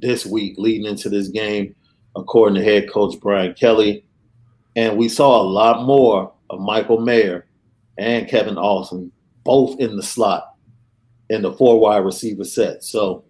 [0.00, 1.74] this week leading into this game
[2.14, 4.04] according to head coach Brian Kelly.
[4.76, 7.46] And we saw a lot more of Michael Mayer
[7.98, 9.10] and Kevin Austin,
[9.44, 10.54] both in the slot
[11.30, 12.84] in the four wide receiver set.
[12.84, 13.24] So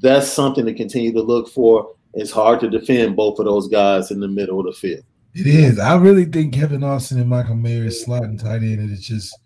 [0.00, 1.94] that's something to continue to look for.
[2.12, 5.04] It's hard to defend both of those guys in the middle of the field.
[5.34, 5.78] It is.
[5.78, 9.38] I really think Kevin Austin and Michael Mayer is slotting tight end, and it's just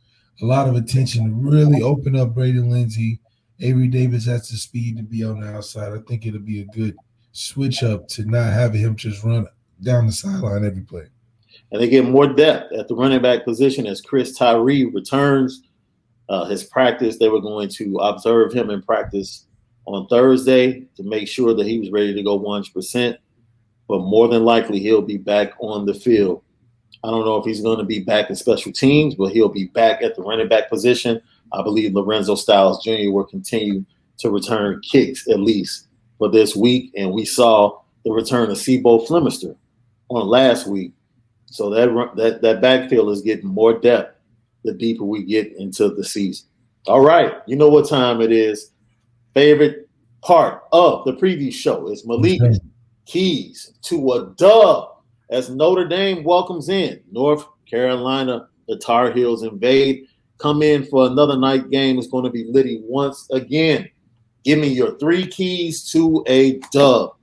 [0.42, 3.20] a lot of attention to really open up Braden Lenzy.
[3.60, 5.92] Avery Davis has the speed to be on the outside.
[5.92, 6.96] I think it'll be a good
[7.32, 9.46] switch up to not having him just run
[9.82, 11.06] down the sideline every play.
[11.70, 15.62] And they get more depth at the running back position as Chris Tyree returns
[16.28, 17.18] uh, his practice.
[17.18, 19.46] They were going to observe him in practice
[19.86, 23.16] on Thursday to make sure that he was ready to go 100%.
[23.88, 26.42] But more than likely, he'll be back on the field.
[27.02, 29.66] I don't know if he's going to be back in special teams, but he'll be
[29.66, 31.20] back at the running back position.
[31.52, 33.10] I believe Lorenzo Styles Jr.
[33.10, 33.84] will continue
[34.18, 39.06] to return kicks at least for this week, and we saw the return of C'Bo
[39.06, 39.56] Flemister
[40.08, 40.92] on last week.
[41.46, 44.16] So that that that backfield is getting more depth
[44.64, 46.48] the deeper we get into the season.
[46.86, 48.70] All right, you know what time it is.
[49.34, 49.88] Favorite
[50.22, 52.40] part of the preview show is Malik
[53.06, 54.88] Keys to a dub
[55.30, 58.48] as Notre Dame welcomes in North Carolina.
[58.68, 60.06] The Tar Heels invade.
[60.38, 61.98] Come in for another night game.
[61.98, 63.88] It's going to be Liddy once again.
[64.44, 67.14] Give me your three keys to a dub.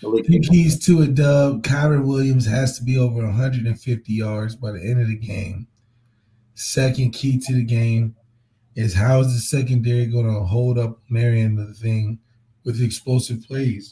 [0.00, 1.62] Three keys to a dub.
[1.62, 5.66] Kyren Williams has to be over 150 yards by the end of the game.
[6.54, 8.14] Second key to the game
[8.74, 12.18] is how is the secondary going to hold up on their end of the thing
[12.64, 13.90] with explosive plays?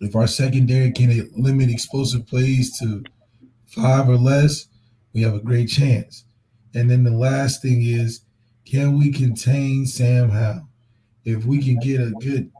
[0.00, 3.04] If our secondary can limit explosive plays to
[3.66, 4.66] five or less,
[5.12, 6.24] we have a great chance.
[6.74, 8.22] And then the last thing is,
[8.64, 10.68] can we contain Sam Howell?
[11.24, 12.50] if we can get a good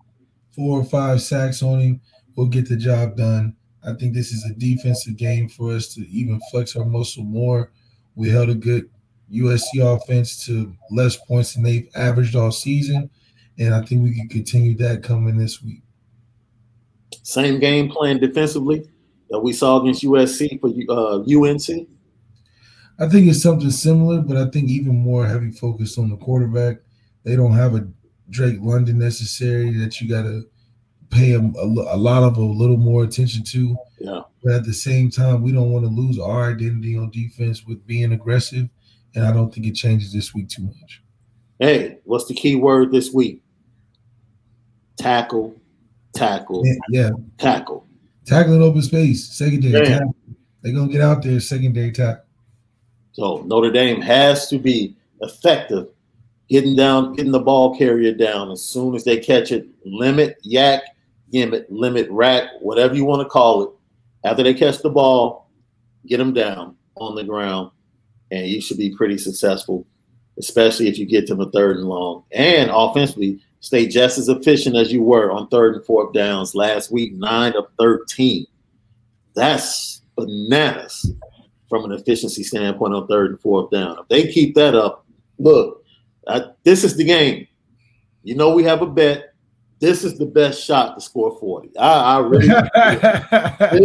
[0.53, 2.01] four or five sacks on him,
[2.35, 3.55] we'll get the job done.
[3.87, 7.71] I think this is a defensive game for us to even flex our muscle more.
[8.15, 8.89] We held a good
[9.31, 13.11] USC offense to less points than they've averaged all season,
[13.59, 15.84] and I think we can continue that coming this week.
[17.25, 18.87] Same game plan defensively
[19.31, 21.89] that we saw against USC for uh, UNC.
[22.99, 26.77] I think it's something similar, but I think even more heavy focus on the quarterback.
[27.25, 27.89] They don't have a
[28.29, 30.45] Drake London necessary that you got to
[31.09, 33.75] pay a, a, a, lot of a little more attention to.
[33.99, 34.21] Yeah.
[34.43, 37.87] But at the same time, we don't want to lose our identity on defense with
[37.87, 38.69] being aggressive,
[39.15, 41.03] and I don't think it changes this week too much.
[41.59, 43.43] Hey, what's the key word this week?
[44.99, 45.57] Tackle,
[46.15, 47.87] tackle, yeah, tackle.
[48.25, 50.15] Tackling open space, secondary tackle.
[50.63, 52.25] They're gonna get out there, secondary tackle.
[53.13, 55.89] So Notre Dame has to be effective
[56.49, 59.67] getting down, getting the ball carrier down as soon as they catch it.
[59.85, 60.83] Limit, yak,
[61.33, 63.71] gimmet, limit, rack, whatever you want to call it.
[64.25, 65.51] After they catch the ball,
[66.07, 67.71] get them down on the ground,
[68.31, 69.87] and you should be pretty successful,
[70.39, 72.25] especially if you get to the third and long.
[72.33, 76.93] And offensively, stay just as efficient as you were on third and fourth downs last
[76.93, 78.47] week, nine of 13.
[79.35, 81.11] That's bananas
[81.71, 83.97] from an efficiency standpoint on third and fourth down.
[83.99, 85.07] If they keep that up,
[85.39, 85.83] look,
[86.27, 87.49] uh, this is the game.
[88.23, 89.33] You know, we have a bet.
[89.81, 91.79] This is the best shot to score 40.
[91.79, 92.49] I, I really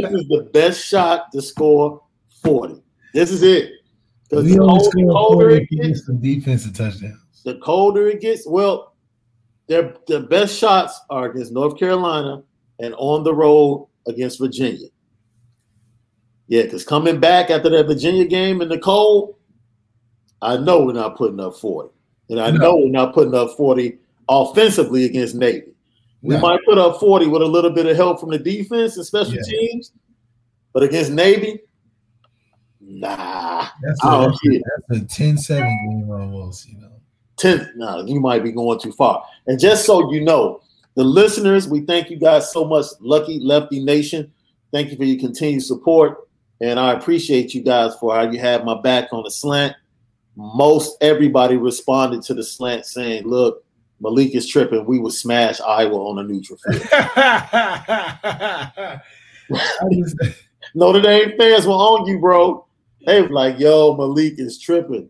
[0.02, 2.04] this is the best shot to score
[2.44, 2.84] 40.
[3.14, 3.72] This is it.
[4.30, 7.44] Because the, colder, colder it gets, some defensive touchdowns.
[7.46, 8.89] The colder it gets, well,
[9.70, 12.44] their the best shots are against North Carolina
[12.80, 14.88] and on the road against Virginia.
[16.48, 19.36] Yeah, because coming back after that Virginia game in the cold,
[20.42, 21.92] I know we're not putting up 40.
[22.30, 22.58] And I no.
[22.58, 23.98] know we're not putting up 40
[24.28, 25.74] offensively against Navy.
[26.22, 26.42] We no.
[26.42, 29.36] might put up 40 with a little bit of help from the defense and special
[29.36, 29.42] yeah.
[29.44, 29.92] teams,
[30.74, 31.60] but against Navy,
[32.82, 34.64] Nah, That's a, don't see it.
[34.88, 36.89] that's a 10-7 game almost, you know.
[37.40, 39.26] 10 no you might be going too far.
[39.48, 40.62] And just so you know
[40.96, 44.32] the listeners we thank you guys so much lucky lefty nation.
[44.72, 46.28] Thank you for your continued support
[46.62, 49.76] and i appreciate you guys for how you have my back on the slant.
[50.36, 53.64] Most everybody responded to the slant saying look
[54.02, 54.86] malik is tripping.
[54.86, 56.84] We would smash iowa on a neutral field.
[60.76, 62.66] Notre dame fans were on you bro.
[63.06, 65.10] They were like yo malik is tripping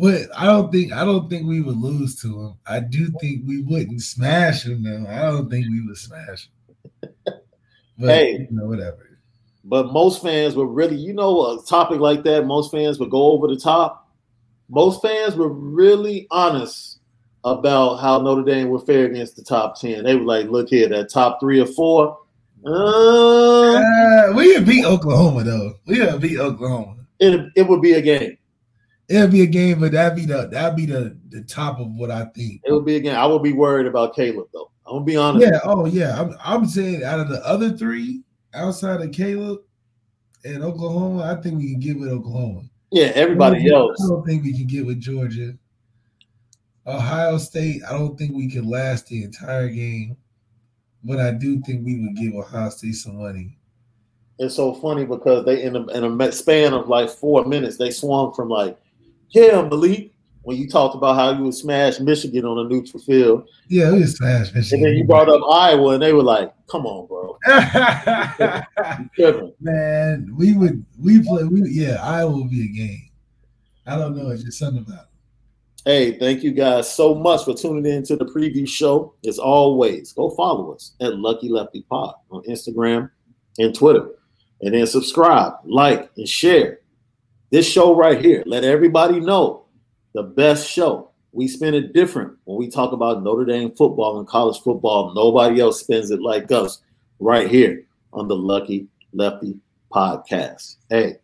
[0.00, 2.54] but I don't think I don't think we would lose to him.
[2.66, 5.06] I do think we wouldn't smash him though.
[5.10, 6.48] I don't think we would smash
[7.02, 7.10] him.
[7.98, 8.32] But Hey.
[8.32, 9.18] you know, whatever.
[9.64, 13.30] But most fans would really, you know, a topic like that, most fans would go
[13.32, 14.10] over the top.
[14.68, 16.98] Most fans were really honest
[17.44, 20.02] about how Notre Dame would fare against the top 10.
[20.04, 22.18] They were like, look here, that top three or four,
[22.66, 25.74] uh, Uh, we would beat Oklahoma though.
[25.86, 26.96] We would beat Oklahoma.
[27.20, 28.36] it, it would be a game.
[29.08, 32.10] It'd be a game, but that'd be the that'd be the the top of what
[32.10, 32.62] I think.
[32.64, 33.16] It'll be a game.
[33.16, 34.70] I will be worried about Caleb, though.
[34.86, 35.46] I'm to be honest.
[35.46, 35.60] Yeah.
[35.64, 36.20] Oh yeah.
[36.20, 38.22] I'm I'm saying out of the other three,
[38.54, 39.60] outside of Caleb
[40.44, 42.62] and Oklahoma, I think we can get with Oklahoma.
[42.90, 44.00] Yeah, everybody I else.
[44.04, 45.54] I don't think we can get with Georgia.
[46.86, 50.16] Ohio State, I don't think we can last the entire game,
[51.02, 53.58] but I do think we would give Ohio State some money.
[54.38, 57.90] It's so funny because they, in a, in a span of like four minutes, they
[57.90, 58.78] swung from like,
[59.34, 63.48] yeah, Malik, when you talked about how you would smash Michigan on a neutral field.
[63.68, 67.06] Yeah, we smash And then you brought up Iowa, and they were like, "Come on,
[67.06, 67.38] bro,
[68.98, 73.10] you tripping." Man, we would we play we yeah, Iowa will be a game.
[73.86, 75.08] I don't know, it's just something about it.
[75.84, 79.14] Hey, thank you guys so much for tuning in to the preview show.
[79.26, 83.10] As always, go follow us at Lucky Lefty Pod on Instagram
[83.58, 84.08] and Twitter,
[84.60, 86.80] and then subscribe, like, and share
[87.54, 88.42] this show right here.
[88.46, 89.66] Let everybody know
[90.12, 91.12] the best show.
[91.30, 95.14] We spin it different when we talk about Notre Dame football and college football.
[95.14, 96.82] Nobody else spends it like us
[97.20, 99.56] right here on the Lucky Lefty
[99.92, 100.78] podcast.
[100.90, 101.18] Hey,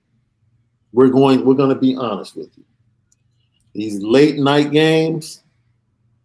[0.92, 2.64] we're going, we're going to be honest with you.
[3.74, 5.42] These late night games,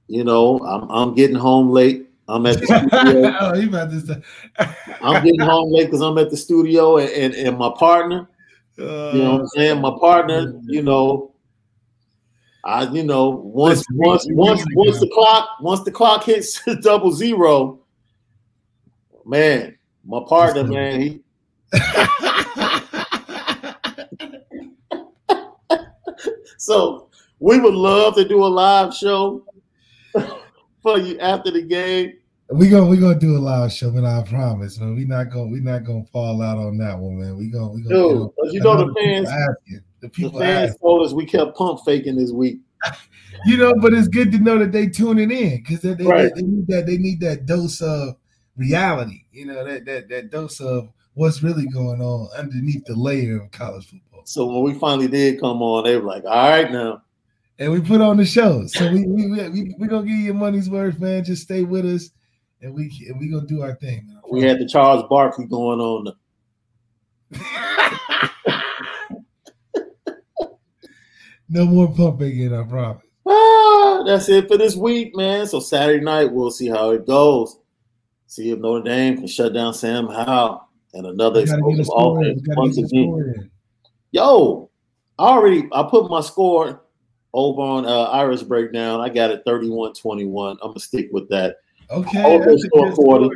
[0.07, 2.11] you know, I'm I'm getting home late.
[2.27, 2.65] I'm at the
[3.01, 3.35] studio.
[3.39, 4.23] oh, you about to
[5.01, 8.27] I'm getting home late because I'm at the studio and, and, and my partner,
[8.77, 9.81] you know what I'm saying?
[9.81, 11.33] My partner, you know,
[12.63, 17.79] I you know, once once once once the clock once the clock hits double zero,
[19.23, 21.21] man, my partner, man, he
[26.57, 27.09] so
[27.39, 29.45] we would love to do a live show
[30.81, 32.13] for you after the game.
[32.49, 34.05] We gonna we gonna do a live show, man.
[34.05, 34.95] I promise, man.
[34.95, 37.37] We not gonna we not gonna fall out on that one, man.
[37.37, 39.81] We gonna we gonna Dude, you know, you know the fans, asking.
[39.99, 40.79] The the people fans asking.
[40.79, 42.59] told us we kept pump faking this week.
[43.45, 46.33] You know, but it's good to know that they tuning in because they, they, Right.
[46.33, 48.15] they need that they need that dose of
[48.55, 49.25] reality.
[49.33, 53.51] You know, that that that dose of what's really going on underneath the layer of
[53.51, 54.21] college football.
[54.23, 57.03] So when we finally did come on, they were like, "All right, now."
[57.59, 58.65] And we put on the show.
[58.67, 61.23] So we we we, we, we gonna give you your money's worth, man.
[61.23, 62.11] Just stay with us
[62.61, 64.07] and we and we gonna do our thing.
[64.07, 64.21] man.
[64.29, 66.11] We had the Charles Barkley going on.
[71.49, 73.03] no more pumping in, I promise.
[73.27, 75.47] Ah, that's it for this week, man.
[75.47, 77.57] So Saturday night, we'll see how it goes.
[78.27, 81.81] See if Notre Dame can shut down Sam Howell and another We gotta get a
[81.81, 83.49] explosive offense once again.
[84.11, 84.69] Yo,
[85.19, 86.83] I already I put my score
[87.33, 89.01] over on uh, Irish breakdown.
[89.01, 90.51] I got it 31-21.
[90.51, 91.57] I'm gonna stick with that.
[91.89, 93.29] Okay, Oh, that's they scored 40.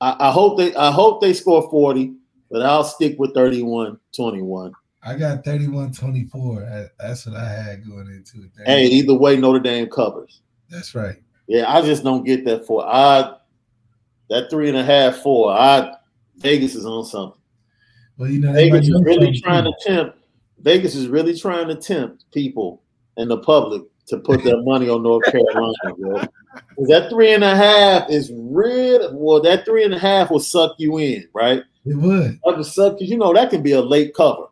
[0.00, 2.14] I, I hope they I hope they score 40,
[2.50, 4.72] but I'll stick with 31-21.
[5.02, 6.88] I got 31-24.
[6.98, 8.50] That's what I had going into it.
[8.66, 10.40] Hey, either way, Notre Dame covers.
[10.68, 11.16] That's right.
[11.46, 13.34] Yeah, I just don't get that for I
[14.28, 15.50] that three and a half, four.
[15.52, 15.94] I
[16.36, 17.40] Vegas is on something.
[18.16, 20.18] Well, you know, Vegas is really trying to tempt.
[20.60, 22.82] Vegas is really trying to tempt people
[23.16, 26.22] and the public to put their money on North Carolina, bro.
[26.88, 29.10] That three and a half is real.
[29.14, 31.62] Well, that three and a half will suck you in, right?
[31.84, 32.38] It would.
[32.44, 34.46] That would suck because you know that can be a late cover.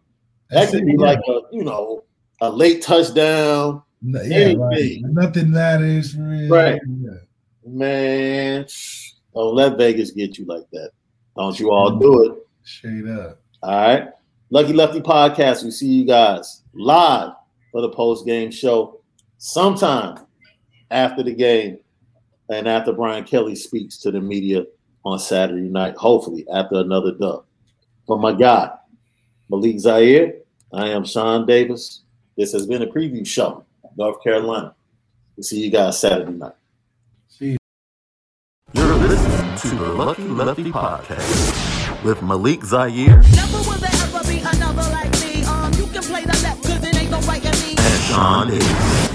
[0.50, 1.06] That could be yeah.
[1.06, 2.04] like a you know
[2.40, 3.82] a late touchdown.
[4.02, 4.98] No, yeah, right.
[5.02, 6.48] Nothing matters for real.
[6.48, 6.80] Right.
[7.00, 7.10] Yeah.
[7.66, 8.66] Man,
[9.34, 10.90] don't let Vegas get you like that.
[11.36, 12.46] Don't you all do it.
[12.62, 13.40] Straight up.
[13.62, 14.08] All right.
[14.50, 15.64] Lucky Lefty Podcast.
[15.64, 17.32] We see you guys live
[17.72, 18.95] for the post game show
[19.38, 20.18] sometime
[20.90, 21.78] after the game
[22.48, 24.64] and after Brian Kelly speaks to the media
[25.04, 27.44] on Saturday night, hopefully after another dub.
[28.06, 28.78] But my God,
[29.50, 30.34] Malik Zaire,
[30.72, 32.02] I am Sean Davis.
[32.36, 33.64] This has been a preview show,
[33.96, 34.74] North Carolina.
[35.36, 36.52] We'll see you guys Saturday night.
[37.28, 37.56] See you.
[38.72, 44.38] You're listening to the Lucky Lefty Podcast with Malik Zaire Never will there ever be
[44.38, 45.44] another like me.
[45.44, 47.74] Um, you can play the left, cause it ain't no right in me.
[47.78, 49.05] and Sean Davis.